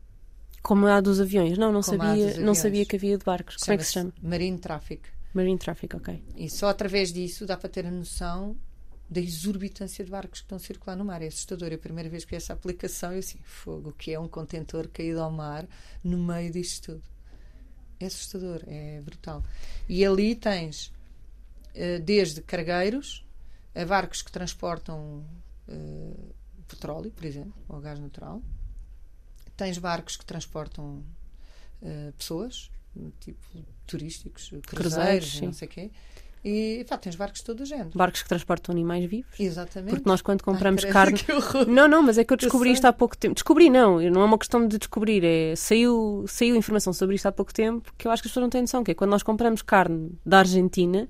[0.61, 1.57] Como a dos aviões?
[1.57, 3.55] Não, não sabia, não sabia que havia de barcos.
[3.57, 4.13] Como é que se chama?
[4.21, 5.09] Marine Traffic.
[5.33, 6.23] Marine Traffic, ok.
[6.35, 8.57] E só através disso dá para ter a noção
[9.09, 11.21] da exorbitância de barcos que estão a circular no mar.
[11.21, 11.71] É assustador.
[11.71, 14.87] É a primeira vez que vi essa aplicação, eu assim, fogo, que é um contentor
[14.87, 15.67] caído ao mar
[16.03, 17.03] no meio disto tudo?
[17.99, 19.43] É assustador, é brutal.
[19.87, 20.87] E ali tens
[21.75, 23.25] uh, desde cargueiros
[23.75, 25.25] a barcos que transportam
[25.67, 26.35] uh,
[26.67, 28.41] petróleo, por exemplo, ou gás natural.
[29.57, 31.03] Tens barcos que transportam
[31.81, 32.71] uh, pessoas,
[33.19, 33.39] tipo
[33.85, 35.91] turísticos, cruzeiros, cruzeiros não sei o quê.
[36.43, 37.91] E pá, tens barcos de todo o género.
[37.93, 39.37] Barcos que transportam animais vivos.
[39.37, 39.89] Exatamente.
[39.89, 41.19] Porque nós, quando compramos Ai, carne.
[41.67, 43.33] Não, não, mas é que eu descobri eu isto há pouco tempo.
[43.35, 45.23] Descobri, não, não é uma questão de descobrir.
[45.23, 48.43] É, saiu, saiu informação sobre isto há pouco tempo que eu acho que as pessoas
[48.43, 48.83] não têm noção.
[48.83, 51.09] Que é quando nós compramos carne da Argentina,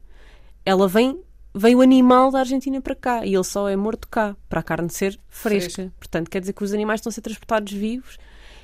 [0.65, 1.21] ela vem.
[1.53, 4.63] Vem o animal da Argentina para cá e ele só é morto cá, para a
[4.63, 5.91] carne ser fresca.
[5.97, 8.17] Portanto, quer dizer que os animais estão a ser transportados vivos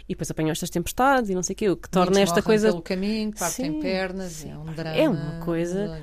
[0.08, 2.70] e depois apanham estas tempestades e não sei o quê, o que torna esta coisa.
[2.70, 4.52] pelo caminho, partem sim, pernas, sim.
[4.52, 4.96] é um drama.
[4.96, 6.00] É uma coisa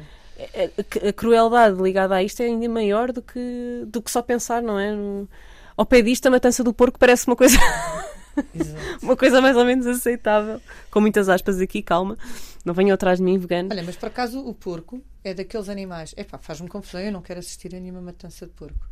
[1.08, 4.78] a, crueldade ligada a isto é ainda maior do que, do que só pensar, não
[4.78, 4.92] é?
[4.92, 5.28] No,
[5.76, 7.58] ao pé disto, a matança do porco parece uma coisa.
[9.02, 10.60] uma coisa mais ou menos aceitável.
[10.90, 12.16] Com muitas aspas aqui, calma.
[12.64, 13.70] Não venham atrás de mim, vegano.
[13.72, 16.14] Olha, mas por acaso o porco é daqueles animais.
[16.16, 18.88] Epá, faz-me confusão, eu não quero assistir a nenhuma matança de porco.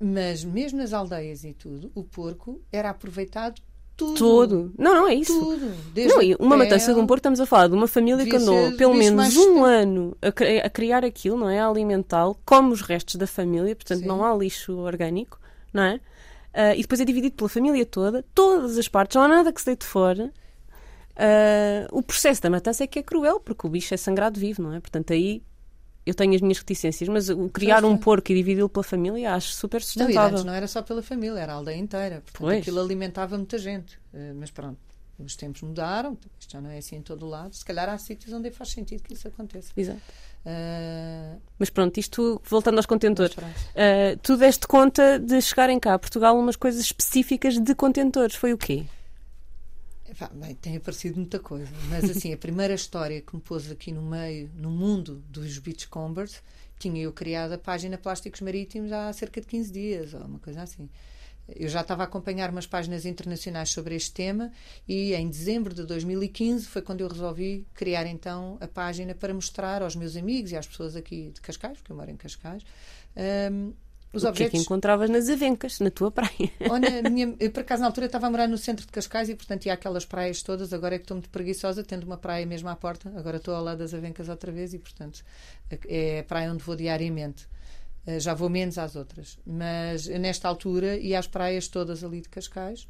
[0.00, 3.62] Mas mesmo nas aldeias e tudo, o porco era aproveitado
[4.02, 4.16] tudo.
[4.16, 4.74] Tudo.
[4.78, 5.38] Não, não é isso.
[5.38, 5.72] Tudo.
[5.92, 8.72] Desde não, uma matança de um porco, estamos a falar de uma família que andou
[8.76, 9.64] pelo menos um tempo.
[9.64, 11.60] ano a, criar aquilo, não é?
[11.60, 14.06] A alimentá-lo, como os restos da família, portanto Sim.
[14.06, 15.38] não há lixo orgânico,
[15.72, 16.00] não é?
[16.54, 19.60] Uh, e depois é dividido pela família toda, todas as partes, não há nada que
[19.60, 20.30] se deite fora.
[21.12, 24.62] Uh, o processo da matança é que é cruel, porque o bicho é sangrado vivo,
[24.62, 24.80] não é?
[24.80, 25.42] Portanto, aí
[26.04, 29.52] eu tenho as minhas reticências, mas o criar um porco e dividi-lo pela família acho
[29.52, 30.14] super sustentável.
[30.14, 32.16] Não, e antes não era só pela família, era a aldeia inteira.
[32.22, 32.60] Portanto, pois.
[32.60, 33.96] aquilo alimentava muita gente.
[34.12, 34.78] Uh, mas pronto,
[35.18, 37.54] os tempos mudaram, isto já não é assim em todo o lado.
[37.54, 39.72] Se calhar há sítios onde faz sentido que isso aconteça.
[39.76, 40.00] Exato.
[40.44, 41.40] Uh...
[41.56, 46.36] Mas pronto, isto voltando aos contentores, uh, tu deste conta de chegarem cá a Portugal
[46.36, 48.34] umas coisas específicas de contentores.
[48.34, 48.84] Foi o quê?
[50.28, 54.02] Bem, tem aparecido muita coisa, mas assim, a primeira história que me pôs aqui no
[54.02, 56.42] meio, no mundo dos beachcombers,
[56.78, 60.62] tinha eu criado a página Plásticos Marítimos há cerca de 15 dias, ou uma coisa
[60.62, 60.88] assim.
[61.48, 64.52] Eu já estava a acompanhar umas páginas internacionais sobre este tema
[64.86, 69.82] e em dezembro de 2015 foi quando eu resolvi criar então a página para mostrar
[69.82, 72.62] aos meus amigos e às pessoas aqui de Cascais, porque eu moro em Cascais,
[73.50, 73.72] um,
[74.12, 74.36] os o objetos...
[74.36, 76.50] que é que encontravas nas Avencas, na tua praia?
[76.70, 79.34] Olha, minha, eu, por acaso na altura estava a morar no centro de Cascais e
[79.34, 82.68] portanto ia aquelas praias todas, agora é que estou muito preguiçosa, tendo uma praia mesmo
[82.68, 85.24] à porta, agora estou ao lado das Avencas outra vez e portanto
[85.86, 87.48] é a praia onde vou diariamente.
[88.06, 89.38] Uh, já vou menos às outras.
[89.46, 92.88] Mas nesta altura ia às praias todas ali de Cascais.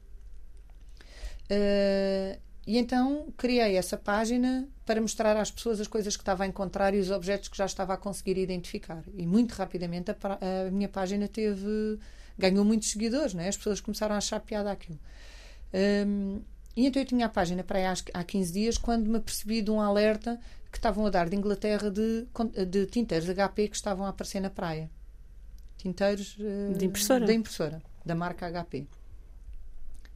[1.50, 6.46] Uh, e então criei essa página para mostrar às pessoas as coisas que estava a
[6.46, 9.02] encontrar e os objetos que já estava a conseguir identificar.
[9.14, 10.16] E muito rapidamente a,
[10.66, 11.98] a minha página teve
[12.38, 13.48] ganhou muitos seguidores, né?
[13.48, 14.98] as pessoas começaram a achar piada aquilo.
[16.06, 16.40] Um,
[16.76, 19.60] e então eu tinha a página para aí há, há 15 dias quando me apercebi
[19.60, 20.40] de um alerta
[20.70, 22.26] que estavam a dar de Inglaterra de,
[22.66, 24.90] de tinteiros HP que estavam a aparecer na praia.
[25.76, 27.26] Tinteiros uh, de impressora.
[27.26, 28.86] da impressora, da marca HP.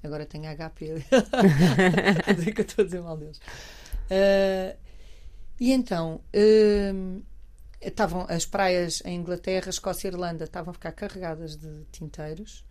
[0.06, 1.04] Agora tenho HP.
[2.36, 3.38] dizer que eu estou a dizer mal deles.
[3.38, 4.76] Uh,
[5.58, 7.22] e então, uh,
[7.80, 12.64] estavam as praias em Inglaterra, Escócia e Irlanda estavam a ficar carregadas de tinteiros.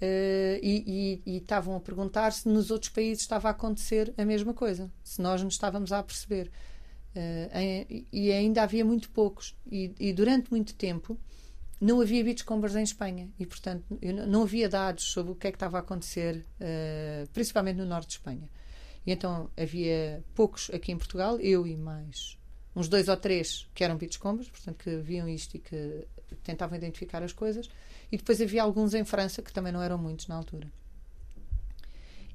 [0.00, 4.24] Uh, e, e, e, estavam a perguntar se nos outros países estava a acontecer a
[4.24, 6.50] mesma coisa, se nós nos estávamos a perceber.
[7.14, 9.56] Uh, em, e ainda havia muito poucos.
[9.70, 11.16] E, e, durante muito tempo
[11.82, 13.28] não havia beachcombers em Espanha.
[13.38, 13.84] E, portanto,
[14.28, 18.08] não havia dados sobre o que é que estava a acontecer, uh, principalmente no norte
[18.08, 18.48] de Espanha.
[19.04, 22.38] E então havia poucos aqui em Portugal, eu e mais
[22.74, 26.06] uns dois ou três que eram beachcombers, portanto, que viam isto e que
[26.44, 27.68] tentavam identificar as coisas.
[28.12, 30.70] E depois havia alguns em França, que também não eram muitos na altura.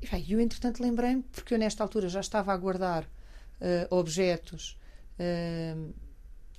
[0.01, 4.77] E bem, eu, entretanto, lembrei-me, porque eu nesta altura já estava a guardar uh, objetos
[5.17, 5.93] uh,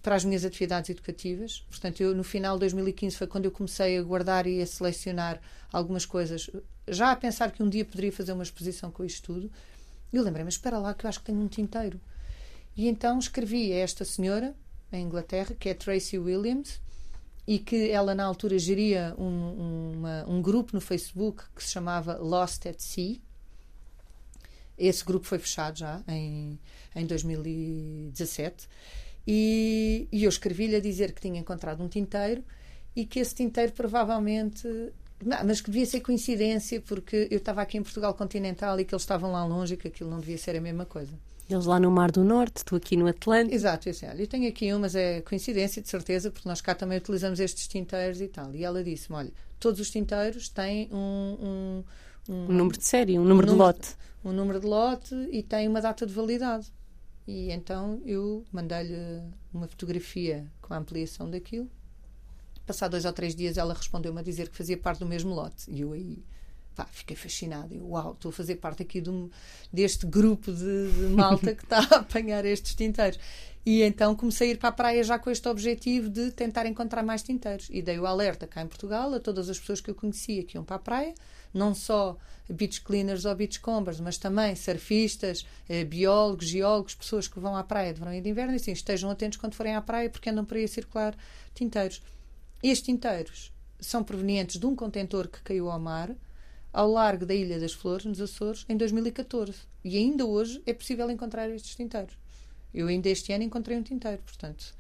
[0.03, 1.65] para as minhas atividades educativas.
[1.69, 5.41] Portanto, eu no final de 2015 foi quando eu comecei a guardar e a selecionar
[5.73, 6.51] algumas coisas,
[6.87, 9.51] já a pensar que um dia poderia fazer uma exposição com isto tudo.
[10.13, 12.01] E eu lembrei-me, espera lá, que eu acho que tenho um tinteiro.
[12.77, 14.55] E então escrevi a esta senhora,
[14.93, 16.81] em Inglaterra, que é Tracy Williams,
[17.47, 22.17] e que ela na altura geria um, uma, um grupo no Facebook que se chamava
[22.19, 23.17] Lost at Sea.
[24.77, 26.59] Esse grupo foi fechado já em,
[26.95, 28.69] em 2017.
[29.31, 32.43] E, e eu escrevi-lhe a dizer que tinha encontrado um tinteiro
[32.97, 34.67] e que esse tinteiro provavelmente.
[35.23, 38.95] Não, mas que devia ser coincidência, porque eu estava aqui em Portugal continental e que
[38.95, 41.13] eles estavam lá longe e que aquilo não devia ser a mesma coisa.
[41.51, 43.55] Eles lá no Mar do Norte, tu aqui no Atlântico.
[43.55, 46.61] Exato, eu, assim, olha, eu tenho aqui um, mas é coincidência, de certeza, porque nós
[46.61, 48.55] cá também utilizamos estes tinteiros e tal.
[48.55, 51.37] E ela disse-me: olha, todos os tinteiros têm um.
[51.41, 51.85] Um,
[52.33, 53.97] um, um número de série, um número, um número de lote.
[54.25, 56.71] Um número de lote e tem uma data de validade.
[57.29, 59.23] E então eu mandei-lhe
[59.53, 61.71] uma fotografia com a ampliação daquilo.
[62.65, 65.71] Passado dois ou três dias ela respondeu-me a dizer que fazia parte do mesmo lote.
[65.71, 66.25] E eu aí
[66.75, 67.75] pá, fiquei fascinada.
[67.75, 69.11] Eu, uau, estou a fazer parte aqui de
[69.71, 73.21] deste grupo de, de malta que está a apanhar estes tinteiros.
[73.67, 77.03] E então comecei a ir para a praia já com este objetivo de tentar encontrar
[77.03, 77.69] mais tinteiros.
[77.71, 80.57] E dei o alerta cá em Portugal a todas as pessoas que eu conhecia que
[80.57, 81.15] iam para a praia,
[81.53, 82.17] não só
[82.49, 87.63] beach cleaners ou beach combers, mas também surfistas, eh, biólogos, geólogos, pessoas que vão à
[87.63, 90.31] praia de verão e de inverno, e assim, estejam atentos quando forem à praia porque
[90.31, 91.17] andam por aí a circular
[91.55, 92.03] tinteiros.
[92.63, 96.11] Estes tinteiros são provenientes de um contentor que caiu ao mar,
[96.73, 99.55] ao largo da Ilha das Flores, nos Açores, em 2014.
[99.85, 102.17] E ainda hoje é possível encontrar estes tinteiros.
[102.73, 104.75] Eu ainda este ano encontrei um tinteiro, portanto,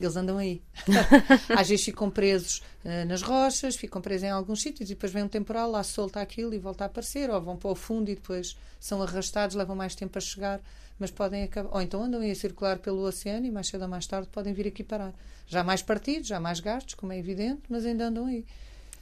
[0.00, 0.62] eles andam aí.
[1.56, 5.24] Às vezes ficam presos uh, nas rochas, ficam presos em alguns sítios e depois vem
[5.24, 8.14] um temporal, lá solta aquilo e volta a aparecer, ou vão para o fundo e
[8.14, 10.60] depois são arrastados, levam mais tempo a chegar,
[10.98, 11.74] mas podem acabar.
[11.74, 14.52] Ou então andam aí a circular pelo oceano e mais cedo ou mais tarde podem
[14.52, 15.12] vir aqui parar.
[15.46, 18.44] Já mais partidos, já mais gastos, como é evidente, mas ainda andam aí.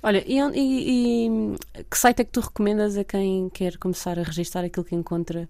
[0.02, 4.22] Olha, e, e, e, que site é que tu recomendas a quem quer começar a
[4.22, 5.48] registrar aquilo que encontra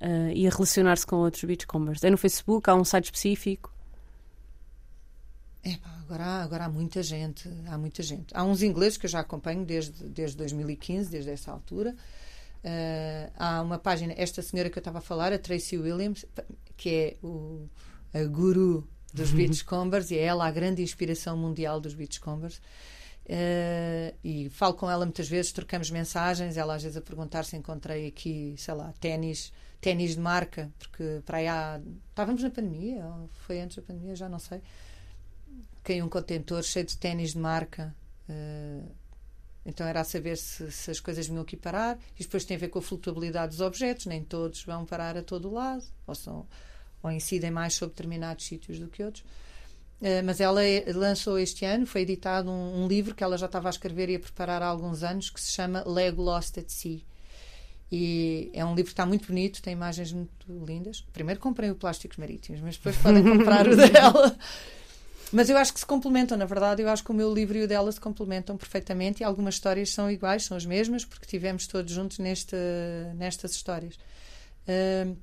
[0.00, 2.02] uh, e a relacionar-se com outros beachcombers?
[2.02, 2.70] É no Facebook?
[2.70, 3.70] Há um site específico?
[5.64, 8.34] É, agora, há, agora há muita gente, há muita gente.
[8.34, 11.94] Há uns ingleses que eu já acompanho desde, desde 2015, desde essa altura.
[12.58, 16.24] Uh, há uma página, esta senhora que eu estava a falar, a Tracy Williams,
[16.76, 17.68] que é o,
[18.12, 22.60] a guru dos beachcombers e é ela a grande inspiração mundial dos beachcombers.
[23.26, 27.56] Uh, e falo com ela muitas vezes, trocamos mensagens, ela às vezes a perguntar se
[27.56, 31.78] encontrei aqui, sei lá, ténis, ténis de marca, porque para aí há,
[32.08, 34.62] estávamos na pandemia, ou foi antes da pandemia, já não sei,
[35.88, 37.96] caiu um contentor cheio de ténis de marca,
[38.28, 38.86] uh,
[39.64, 42.60] então era a saber se, se, as coisas vinham aqui parar, e depois tem a
[42.60, 46.46] ver com a flutuabilidade dos objetos, nem todos vão parar a todo lado, ou, são,
[47.02, 49.24] ou incidem mais sobre determinados sítios do que outros.
[50.02, 53.46] Uh, mas ela é, lançou este ano, foi editado um, um, livro que ela já
[53.46, 56.68] estava a escrever e a preparar há alguns anos, que se chama Lego Lost at
[56.68, 57.00] Sea.
[57.90, 61.02] E é um livro que está muito bonito, tem imagens muito lindas.
[61.14, 64.36] Primeiro comprei o Plásticos Marítimos, mas depois podem comprar o dela.
[65.32, 67.62] Mas eu acho que se complementam, na verdade, eu acho que o meu livro e
[67.64, 71.66] o dela se complementam perfeitamente e algumas histórias são iguais, são as mesmas, porque tivemos
[71.66, 72.56] todos juntos neste,
[73.14, 73.96] nestas histórias.
[74.66, 75.16] Uh,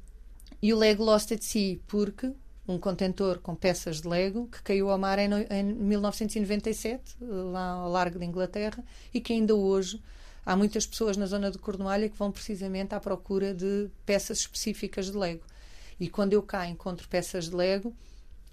[0.61, 2.31] e o Lego Lost at Sea, porque
[2.67, 7.89] um contentor com peças de Lego que caiu ao mar em, em 1997, lá ao
[7.89, 8.83] largo da Inglaterra,
[9.13, 10.01] e que ainda hoje
[10.45, 15.11] há muitas pessoas na zona de Cornualha que vão precisamente à procura de peças específicas
[15.11, 15.43] de Lego.
[15.99, 17.95] E quando eu cá encontro peças de Lego,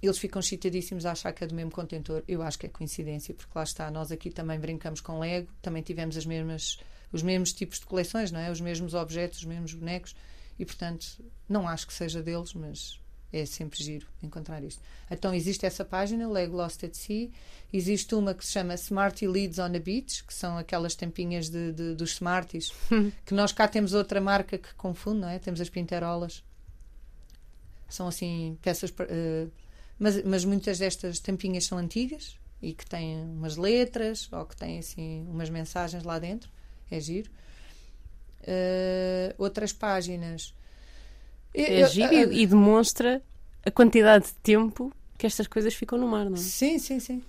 [0.06, 2.24] eles ficam chitadíssimos a achar que é do mesmo contentor.
[2.26, 5.82] Eu acho que é coincidência, porque lá está, nós aqui também brincamos com Lego, também
[5.82, 6.78] tivemos as mesmas,
[7.12, 8.50] os mesmos tipos de coleções, não é?
[8.50, 10.16] Os mesmos objetos, os mesmos bonecos,
[10.58, 13.00] e portanto, não acho que seja deles, mas
[13.32, 14.82] é sempre giro encontrar isto.
[15.10, 17.30] Então existe essa página, Lego Lost at Sea.
[17.72, 21.72] Existe uma que se chama Smarty Leads on the Beach, que são aquelas tampinhas de,
[21.72, 22.72] de, dos Smarties,
[23.24, 25.38] que nós cá temos outra marca que confunde, não é?
[25.38, 26.44] Temos as Pinterolas.
[27.88, 28.90] São assim peças.
[28.90, 29.50] Uh,
[30.02, 34.80] mas, mas muitas destas tampinhas são antigas e que têm umas letras ou que têm
[34.80, 36.50] assim umas mensagens lá dentro.
[36.90, 37.30] É giro.
[38.40, 40.52] Uh, outras páginas
[41.54, 43.22] é giro e, e demonstra
[43.64, 46.40] a quantidade de tempo que estas coisas ficam no mar, não é?
[46.40, 47.22] Sim, sim, sim.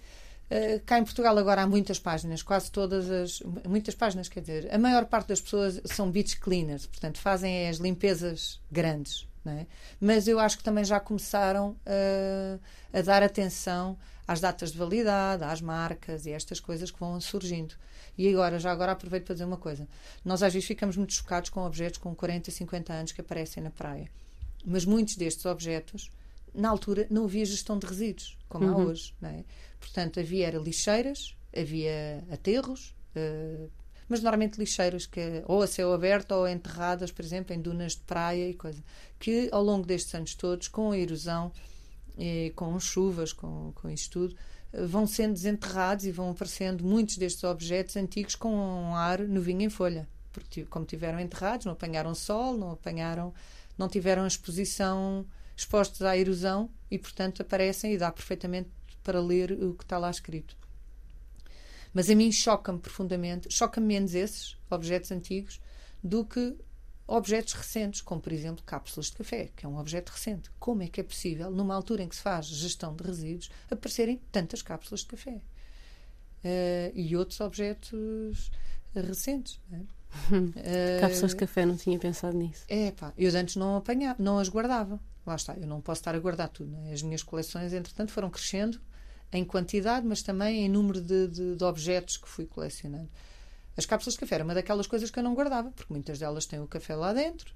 [0.50, 3.40] Uh, cá em Portugal agora há muitas páginas, quase todas as.
[3.70, 7.78] Muitas páginas, quer dizer, a maior parte das pessoas são beach cleaners, portanto fazem as
[7.78, 9.28] limpezas grandes.
[9.46, 9.66] É?
[10.00, 12.60] Mas eu acho que também já começaram uh,
[12.94, 17.76] a dar atenção às datas de validade, às marcas e estas coisas que vão surgindo.
[18.18, 19.88] E agora, já agora aproveito para dizer uma coisa.
[20.24, 23.70] Nós às vezes ficamos muito chocados com objetos com 40, 50 anos que aparecem na
[23.70, 24.10] praia.
[24.66, 26.10] Mas muitos destes objetos,
[26.54, 28.74] na altura, não havia gestão de resíduos, como uhum.
[28.74, 29.14] há hoje.
[29.24, 29.44] É?
[29.80, 33.70] Portanto, havia lixeiras, havia aterros, uh,
[34.08, 38.02] mas normalmente lixeiras que ou a céu aberto ou enterradas, por exemplo, em dunas de
[38.02, 38.84] praia e coisa,
[39.20, 41.52] que ao longo destes anos todos, com a erosão,
[42.56, 44.36] com chuvas, com, com isto tudo,
[44.88, 49.70] vão sendo desenterrados e vão aparecendo muitos destes objetos antigos com um ar novinho em
[49.70, 50.08] folha.
[50.32, 53.34] Porque, como tiveram enterrados, não apanharam sol, não apanharam,
[53.78, 55.26] não tiveram exposição,
[55.56, 58.70] expostos à erosão e, portanto, aparecem e dá perfeitamente
[59.04, 60.58] para ler o que está lá escrito.
[61.94, 65.62] Mas a mim choca-me profundamente, choca-me menos esses objetos antigos
[66.04, 66.56] do que
[67.08, 70.50] objetos recentes, como por exemplo cápsulas de café, que é um objeto recente.
[70.60, 74.22] Como é que é possível, numa altura em que se faz gestão de resíduos, aparecerem
[74.32, 75.42] tantas cápsulas de café?
[76.44, 78.52] Uh, e outros objetos
[78.94, 79.62] recentes.
[80.30, 82.64] Uh, cápsulas de café, não tinha pensado nisso.
[82.68, 85.00] É pá, eu antes não apanhava, não as guardava.
[85.26, 86.72] Lá está, eu não posso estar a guardar tudo.
[86.72, 86.92] Né?
[86.92, 88.82] As minhas coleções, entretanto, foram crescendo
[89.34, 93.10] em quantidade, mas também em número de, de, de objetos que fui colecionando.
[93.76, 96.46] As cápsulas de café era uma daquelas coisas que eu não guardava, porque muitas delas
[96.46, 97.54] têm o café lá dentro.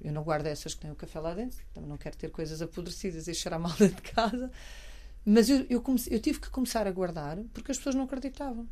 [0.00, 2.62] Eu não guardo essas que têm o café lá dentro, também não quero ter coisas
[2.62, 4.50] apodrecidas e cheirar mal dentro de casa.
[5.24, 8.66] Mas eu, eu, comecei, eu, tive que começar a guardar porque as pessoas não acreditavam.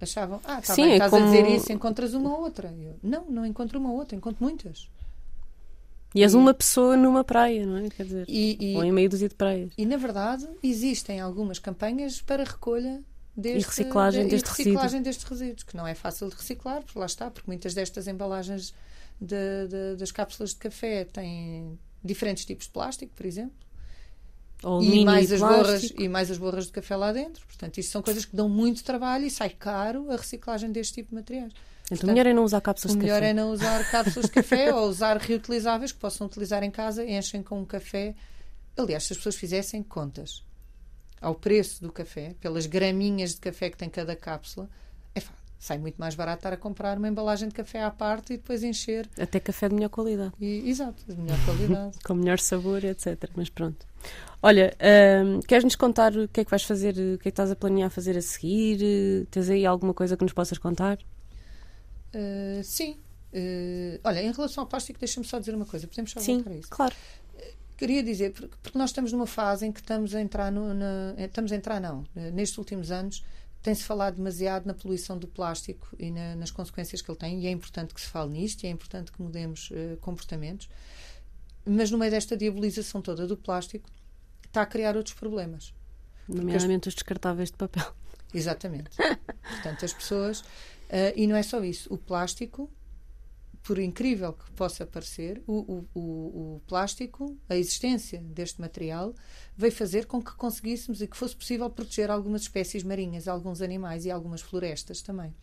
[0.00, 1.24] Achavam, ah, tá Sim, bem, é estás como...
[1.24, 2.68] a dizer isso, encontras uma ou outra.
[2.78, 4.90] Eu, não, não encontro uma ou outra, encontro muitas.
[6.14, 7.88] E és uma pessoa numa praia, não é?
[7.88, 9.72] Quer dizer, e, e, ou em meio dúzia de praias.
[9.76, 13.02] E, na verdade, existem algumas campanhas para recolha
[13.36, 16.98] Deste, e reciclagem, de, deste reciclagem destes resíduos, que não é fácil de reciclar, porque
[16.98, 18.72] lá está, porque muitas destas embalagens
[19.20, 23.56] de, de, das cápsulas de café têm diferentes tipos de plástico, por exemplo.
[24.62, 27.44] Ou e mais as borras e mais as borras de café lá dentro.
[27.44, 31.10] Portanto, isto são coisas que dão muito trabalho e sai caro a reciclagem deste tipo
[31.10, 31.52] de materiais.
[31.90, 33.12] Então, o melhor é não usar cápsulas de café.
[33.12, 36.70] O melhor é não usar cápsulas de café ou usar reutilizáveis que possam utilizar em
[36.70, 38.14] casa, enchem com um café.
[38.76, 40.42] Aliás, se as pessoas fizessem contas
[41.20, 44.68] ao preço do café, pelas graminhas de café que tem cada cápsula,
[45.14, 45.20] é
[45.58, 48.62] sai muito mais barato estar a comprar uma embalagem de café à parte e depois
[48.62, 49.08] encher.
[49.18, 50.32] Até café de melhor qualidade.
[50.38, 51.98] E, exato, de melhor qualidade.
[52.04, 53.30] Com melhor sabor, etc.
[53.34, 53.86] Mas pronto.
[54.42, 54.76] Olha,
[55.24, 57.56] hum, queres-nos contar o que é que vais fazer, o que é que estás a
[57.56, 59.26] planear fazer a seguir?
[59.30, 60.98] Tens aí alguma coisa que nos possas contar?
[62.14, 62.98] Uh, sim.
[63.32, 65.86] Uh, olha, em relação ao plástico, deixa-me só dizer uma coisa.
[65.86, 66.70] Podemos só sim, voltar a isso?
[66.70, 66.94] claro.
[67.76, 71.24] Queria dizer, porque nós estamos numa fase em que estamos a entrar, no, na, eh,
[71.24, 73.24] estamos a entrar não, eh, nestes últimos anos
[73.64, 77.46] tem-se falado demasiado na poluição do plástico e na, nas consequências que ele tem, e
[77.46, 80.68] é importante que se fale nisto, e é importante que mudemos uh, comportamentos,
[81.64, 83.88] mas no meio desta diabolização toda do plástico,
[84.46, 85.72] está a criar outros problemas.
[86.28, 86.92] Nomeadamente as...
[86.92, 87.90] os descartáveis de papel.
[88.34, 88.90] Exatamente.
[89.48, 90.44] Portanto, as pessoas.
[90.88, 91.92] Uh, e não é só isso.
[91.92, 92.70] O plástico
[93.64, 99.14] por incrível que possa parecer, o, o, o, plástico, a existência deste material,
[99.56, 104.04] veio fazer com que conseguíssemos e que fosse possível proteger algumas espécies marinhas, alguns animais
[104.04, 105.34] e algumas florestas também.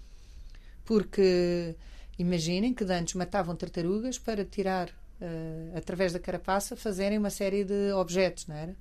[0.85, 1.75] Porque
[2.17, 7.91] imaginem que antes matavam tartarugas para tirar, uh, através da carapaça, fazerem uma série de
[7.93, 8.77] objetos, não era?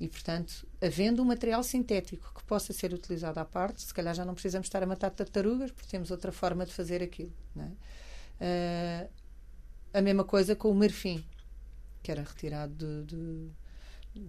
[0.00, 4.24] E, portanto, havendo um material sintético que possa ser utilizado à parte, se calhar já
[4.24, 7.32] não precisamos estar a matar tartarugas, porque temos outra forma de fazer aquilo.
[8.40, 9.04] É?
[9.04, 9.10] Uh,
[9.92, 11.22] a mesma coisa com o marfim.
[12.02, 13.50] que era retirado de, de,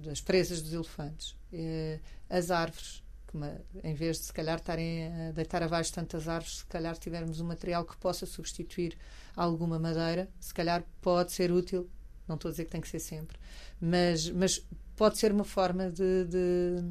[0.04, 1.38] das presas dos elefantes.
[1.54, 2.00] Eh,
[2.30, 3.02] as árvores,
[3.34, 7.40] uma, em vez de se calhar estarem a deitar abaixo tantas árvores, se calhar tivermos
[7.40, 8.98] um material que possa substituir
[9.38, 11.90] alguma madeira, se calhar pode ser útil.
[12.28, 13.38] Não estou a dizer que tem que ser sempre,
[13.80, 14.62] mas, mas
[15.02, 16.84] pode ser uma forma de, de,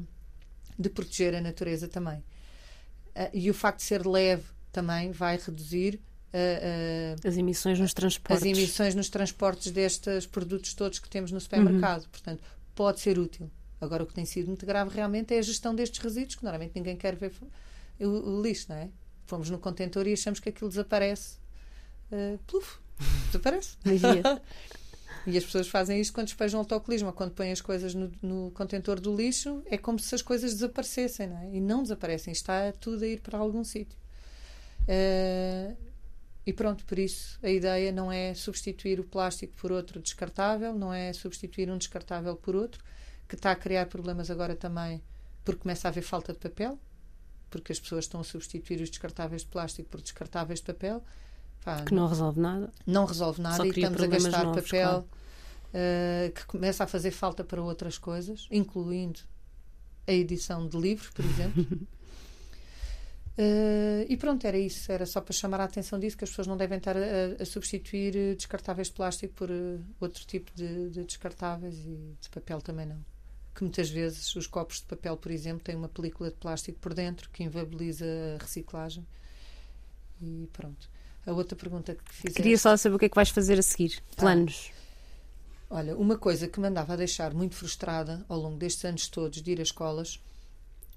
[0.77, 2.17] de proteger a natureza também.
[2.17, 5.95] Uh, e o facto de ser leve também vai reduzir
[6.33, 8.45] uh, uh, as emissões nos transportes.
[8.45, 12.01] As emissões nos transportes destes produtos todos que temos no supermercado.
[12.01, 12.09] Uhum.
[12.09, 12.43] Portanto,
[12.75, 13.49] pode ser útil.
[13.79, 16.73] Agora, o que tem sido muito grave realmente é a gestão destes resíduos, que normalmente
[16.75, 17.31] ninguém quer ver
[17.97, 18.89] o, o lixo, não é?
[19.25, 21.37] Fomos no contentor e achamos que aquilo desaparece.
[22.11, 22.77] Uh, pluf,
[23.27, 23.77] desaparece.
[25.25, 28.99] e as pessoas fazem isto quando despejam autocolismo, quando põem as coisas no, no, contentor
[28.99, 31.51] do lixo, é como se as coisas desaparecessem, não é?
[31.53, 33.97] E não desaparecem, está tudo a ir para algum sítio.
[34.81, 35.75] Uh,
[36.45, 40.91] e pronto, por isso a ideia não é substituir o plástico por outro descartável, não
[40.91, 42.83] é substituir um descartável por outro,
[43.27, 45.01] que está a criar problemas agora também
[45.43, 46.79] porque começa a haver falta de papel,
[47.49, 51.03] porque as pessoas estão a substituir os descartáveis de plástico por descartáveis de papel.
[51.63, 52.71] Pá, que não, resolve nada.
[52.85, 55.05] Não resolve nada e estamos a gastar novos, papel claro.
[55.05, 59.19] uh, que começa a fazer falta para outras coisas, incluindo
[60.07, 61.63] a edição de livros, por exemplo.
[63.37, 64.91] Uh, e pronto, era isso.
[64.91, 67.01] Era só para chamar a atenção disso, que as pessoas não devem estar a,
[67.39, 72.59] a substituir descartáveis de plástico por uh, outro tipo de, de, descartáveis e de papel
[72.59, 73.11] também não
[73.53, 76.93] que muitas vezes os copos de papel, por exemplo, têm uma película de plástico por
[76.93, 78.05] dentro que inviabiliza
[78.35, 79.05] a reciclagem.
[80.21, 80.89] E pronto.
[81.25, 82.33] A outra pergunta que fiz.
[82.33, 84.01] Queria só saber o que é que vais fazer a seguir.
[84.15, 84.71] Planos.
[85.69, 89.07] Ah, olha, uma coisa que me andava a deixar muito frustrada ao longo destes anos
[89.07, 90.19] todos de ir às escolas,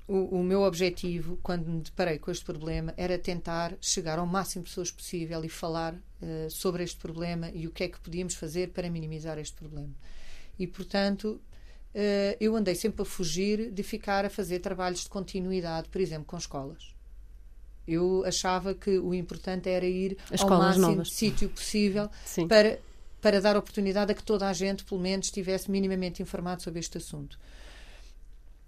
[0.07, 4.63] o, o meu objetivo, quando me deparei com este problema, era tentar chegar ao máximo
[4.63, 8.35] de pessoas possível e falar uh, sobre este problema e o que é que podíamos
[8.35, 9.95] fazer para minimizar este problema.
[10.59, 11.41] E, portanto,
[11.95, 16.27] uh, eu andei sempre a fugir de ficar a fazer trabalhos de continuidade, por exemplo,
[16.27, 16.94] com escolas.
[17.87, 21.13] Eu achava que o importante era ir As ao máximo novas.
[21.13, 22.09] sítio possível
[22.49, 22.79] para,
[23.21, 26.99] para dar oportunidade a que toda a gente, pelo menos, estivesse minimamente informado sobre este
[26.99, 27.39] assunto.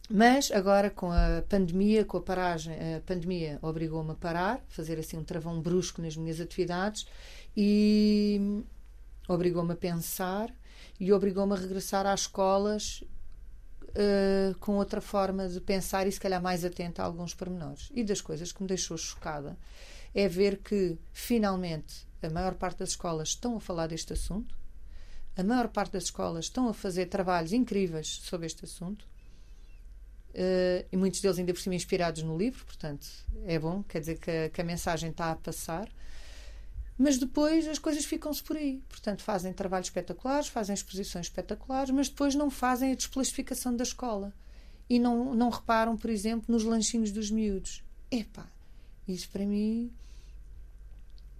[0.09, 5.17] Mas agora com a pandemia, com a paragem, a pandemia obrigou-me a parar, fazer assim
[5.17, 7.07] um travão brusco nas minhas atividades
[7.57, 8.63] e
[9.29, 10.55] obrigou-me a pensar
[11.01, 13.03] e obrigou-me a regressar às escolas
[13.97, 17.91] uh, com outra forma de pensar e se calhar mais atenta a alguns pormenores.
[17.95, 19.57] E das coisas que me deixou chocada
[20.15, 24.57] é ver que finalmente a maior parte das escolas estão a falar deste assunto,
[25.37, 29.07] a maior parte das escolas estão a fazer trabalhos incríveis sobre este assunto.
[30.31, 33.07] Uh, e muitos deles ainda por cima inspirados no livro, portanto
[33.47, 35.89] é bom, quer dizer que a, que a mensagem está a passar
[36.99, 38.83] mas depois as coisas ficam-se por aí.
[38.89, 44.33] Portanto, fazem trabalhos espetaculares, fazem exposições espetaculares, mas depois não fazem a desplastificação da escola.
[44.89, 47.83] E não, não reparam, por exemplo, nos lanchinhos dos miúdos.
[48.11, 48.47] Epá,
[49.07, 49.93] isso para mim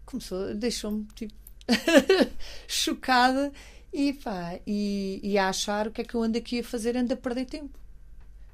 [0.05, 1.35] começou, deixou-me tipo
[2.69, 3.53] chocada
[3.93, 6.97] e, pá, e, e a achar o que é que eu ando aqui a fazer,
[6.97, 7.79] ando a perder tempo.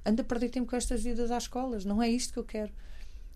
[0.05, 1.85] Ando a perder tempo com estas idas às escolas.
[1.85, 2.73] Não é isto que eu quero.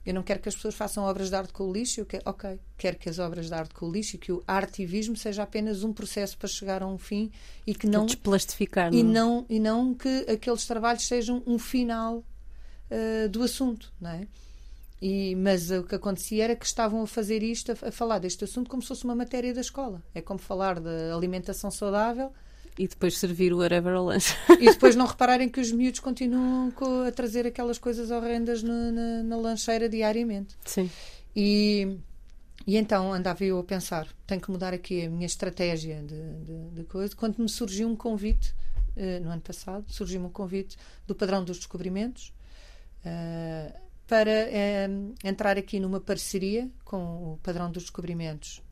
[0.07, 2.01] Eu não quero que as pessoas façam obras de arte com o lixo.
[2.01, 4.43] Eu quero, ok, quero que as obras de arte com o lixo e que o
[4.47, 7.33] artivismo seja apenas um processo para chegar a um fim
[7.67, 13.29] e que não desplastificar e não e não que aqueles trabalhos sejam um final uh,
[13.29, 14.29] do assunto, não é?
[15.03, 18.45] E, mas o que acontecia era que estavam a fazer isto, a, a, falar deste
[18.45, 20.03] assunto como se fosse uma matéria da escola.
[20.15, 22.33] É como falar de alimentação saudável
[22.79, 24.35] e depois servir o whatever ao lanche.
[24.61, 26.73] E depois não repararem que os miúdos continuam
[27.07, 30.57] a trazer aquelas coisas horrendas na, na, na lancheira diariamente.
[30.65, 30.91] Sim.
[31.35, 31.99] E,
[32.67, 36.71] e então andava eu a pensar: tenho que mudar aqui a minha estratégia de, de,
[36.71, 37.15] de coisa.
[37.17, 38.55] Quando me surgiu um convite,
[38.97, 42.33] uh, no ano passado, surgiu-me um convite do Padrão dos Descobrimentos.
[43.05, 48.63] Uh, para uh, entrar aqui numa parceria com o Padrão dos Descobrimentos,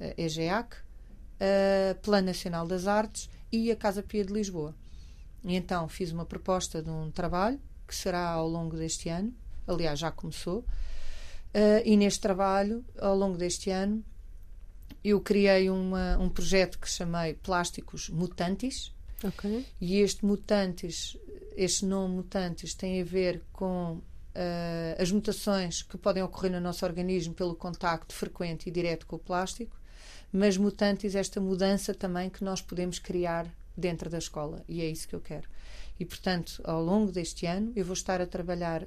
[0.00, 4.74] uh, EGEAC, uh, Plano Nacional das Artes e a Casa Pia de Lisboa.
[5.44, 9.34] E então fiz uma proposta de um trabalho que será ao longo deste ano,
[9.66, 14.04] aliás, já começou, uh, e neste trabalho, ao longo deste ano,
[15.02, 18.92] eu criei uma, um projeto que chamei Plásticos Mutantes.
[19.24, 19.66] Okay.
[19.80, 21.16] E este Mutantes,
[21.56, 24.02] este nome Mutantes, tem a ver com uh,
[25.02, 29.18] as mutações que podem ocorrer no nosso organismo pelo contacto frequente e direto com o
[29.18, 29.79] plástico
[30.32, 35.08] mas mutantes esta mudança também que nós podemos criar dentro da escola e é isso
[35.08, 35.48] que eu quero.
[35.98, 38.86] E portanto, ao longo deste ano, eu vou estar a trabalhar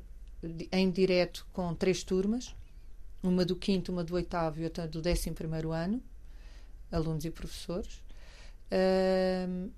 [0.72, 2.56] em direto com três turmas,
[3.22, 6.02] uma do quinto, uma do oitavo e outra do décimo primeiro ano,
[6.92, 8.04] alunos e professores.
[8.72, 9.72] Uh,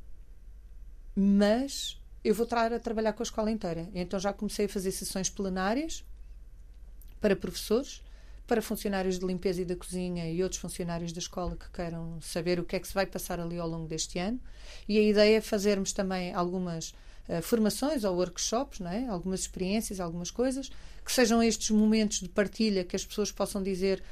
[1.16, 3.90] mas eu vou estar a trabalhar com a escola inteira.
[3.94, 6.04] Então já comecei a fazer sessões plenárias
[7.22, 8.02] para professores,
[8.48, 12.60] para funcionários de limpeza e da cozinha e outros funcionários da escola que queiram saber
[12.60, 14.40] o que é que se vai passar ali ao longo deste ano.
[14.88, 16.90] E a ideia é fazermos também algumas
[17.28, 19.08] uh, formações ou workshops, não é?
[19.08, 20.70] algumas experiências, algumas coisas,
[21.04, 24.04] que sejam estes momentos de partilha que as pessoas possam dizer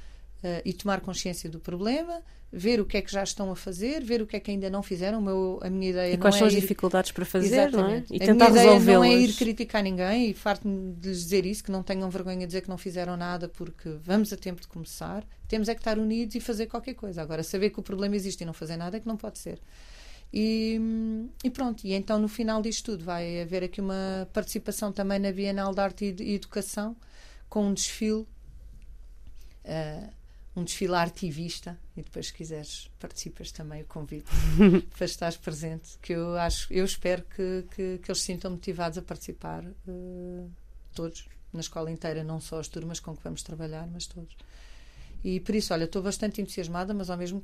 [0.44, 2.22] uh, e tomar consciência do problema,
[2.52, 4.70] ver o que é que já estão a fazer, ver o que é que ainda
[4.70, 5.22] não fizeram.
[5.22, 6.62] Meu, a minha ideia e quais é são as ir...
[6.62, 8.12] dificuldades para fazer, Exatamente.
[8.12, 8.20] não é?
[8.20, 8.94] E a tentar resolver.
[8.94, 12.42] Não é ir criticar ninguém e farto-me de lhes dizer isso, que não tenham vergonha
[12.42, 15.26] de dizer que não fizeram nada, porque vamos a tempo de começar.
[15.48, 17.22] Temos é que estar unidos e fazer qualquer coisa.
[17.22, 19.60] Agora, saber que o problema existe e não fazer nada é que não pode ser.
[20.34, 20.82] E,
[21.44, 25.32] e, pronto, e então no final disto tudo vai haver aqui uma participação também na
[25.32, 26.96] Bienal de Arte e Educação
[27.48, 28.26] com um desfile.
[29.64, 30.10] Uh,
[30.56, 34.30] um desfile artivista e depois se quiseres participas também o convite
[34.96, 38.98] para estar presente que eu acho eu espero que, que, que eles se sintam motivados
[38.98, 40.52] a participar uh,
[40.94, 41.28] todos.
[41.52, 44.36] Na escola inteira não só as turmas com que vamos trabalhar mas todos.
[45.24, 47.42] E por isso olha estou bastante entusiasmada mas ao mesmo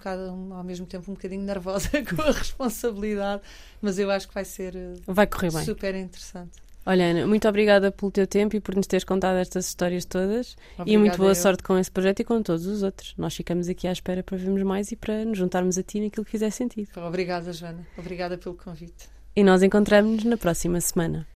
[0.51, 3.41] ao mesmo tempo um bocadinho nervosa com a responsabilidade
[3.81, 5.63] mas eu acho que vai ser eh, vai correr bem.
[5.63, 9.67] super interessante Olha, Ana, muito obrigada pelo teu tempo e por nos teres contado estas
[9.67, 10.55] histórias todas.
[10.73, 11.35] Obrigada, e muito boa eu.
[11.35, 13.13] sorte com esse projeto e com todos os outros.
[13.17, 16.25] Nós ficamos aqui à espera para vermos mais e para nos juntarmos a ti naquilo
[16.25, 16.89] que fizer sentido.
[16.97, 17.85] Obrigada, Joana.
[17.97, 19.09] Obrigada pelo convite.
[19.35, 21.27] E nós encontramos-nos na próxima semana.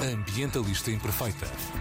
[0.00, 1.79] Ambientalista Imperfeita.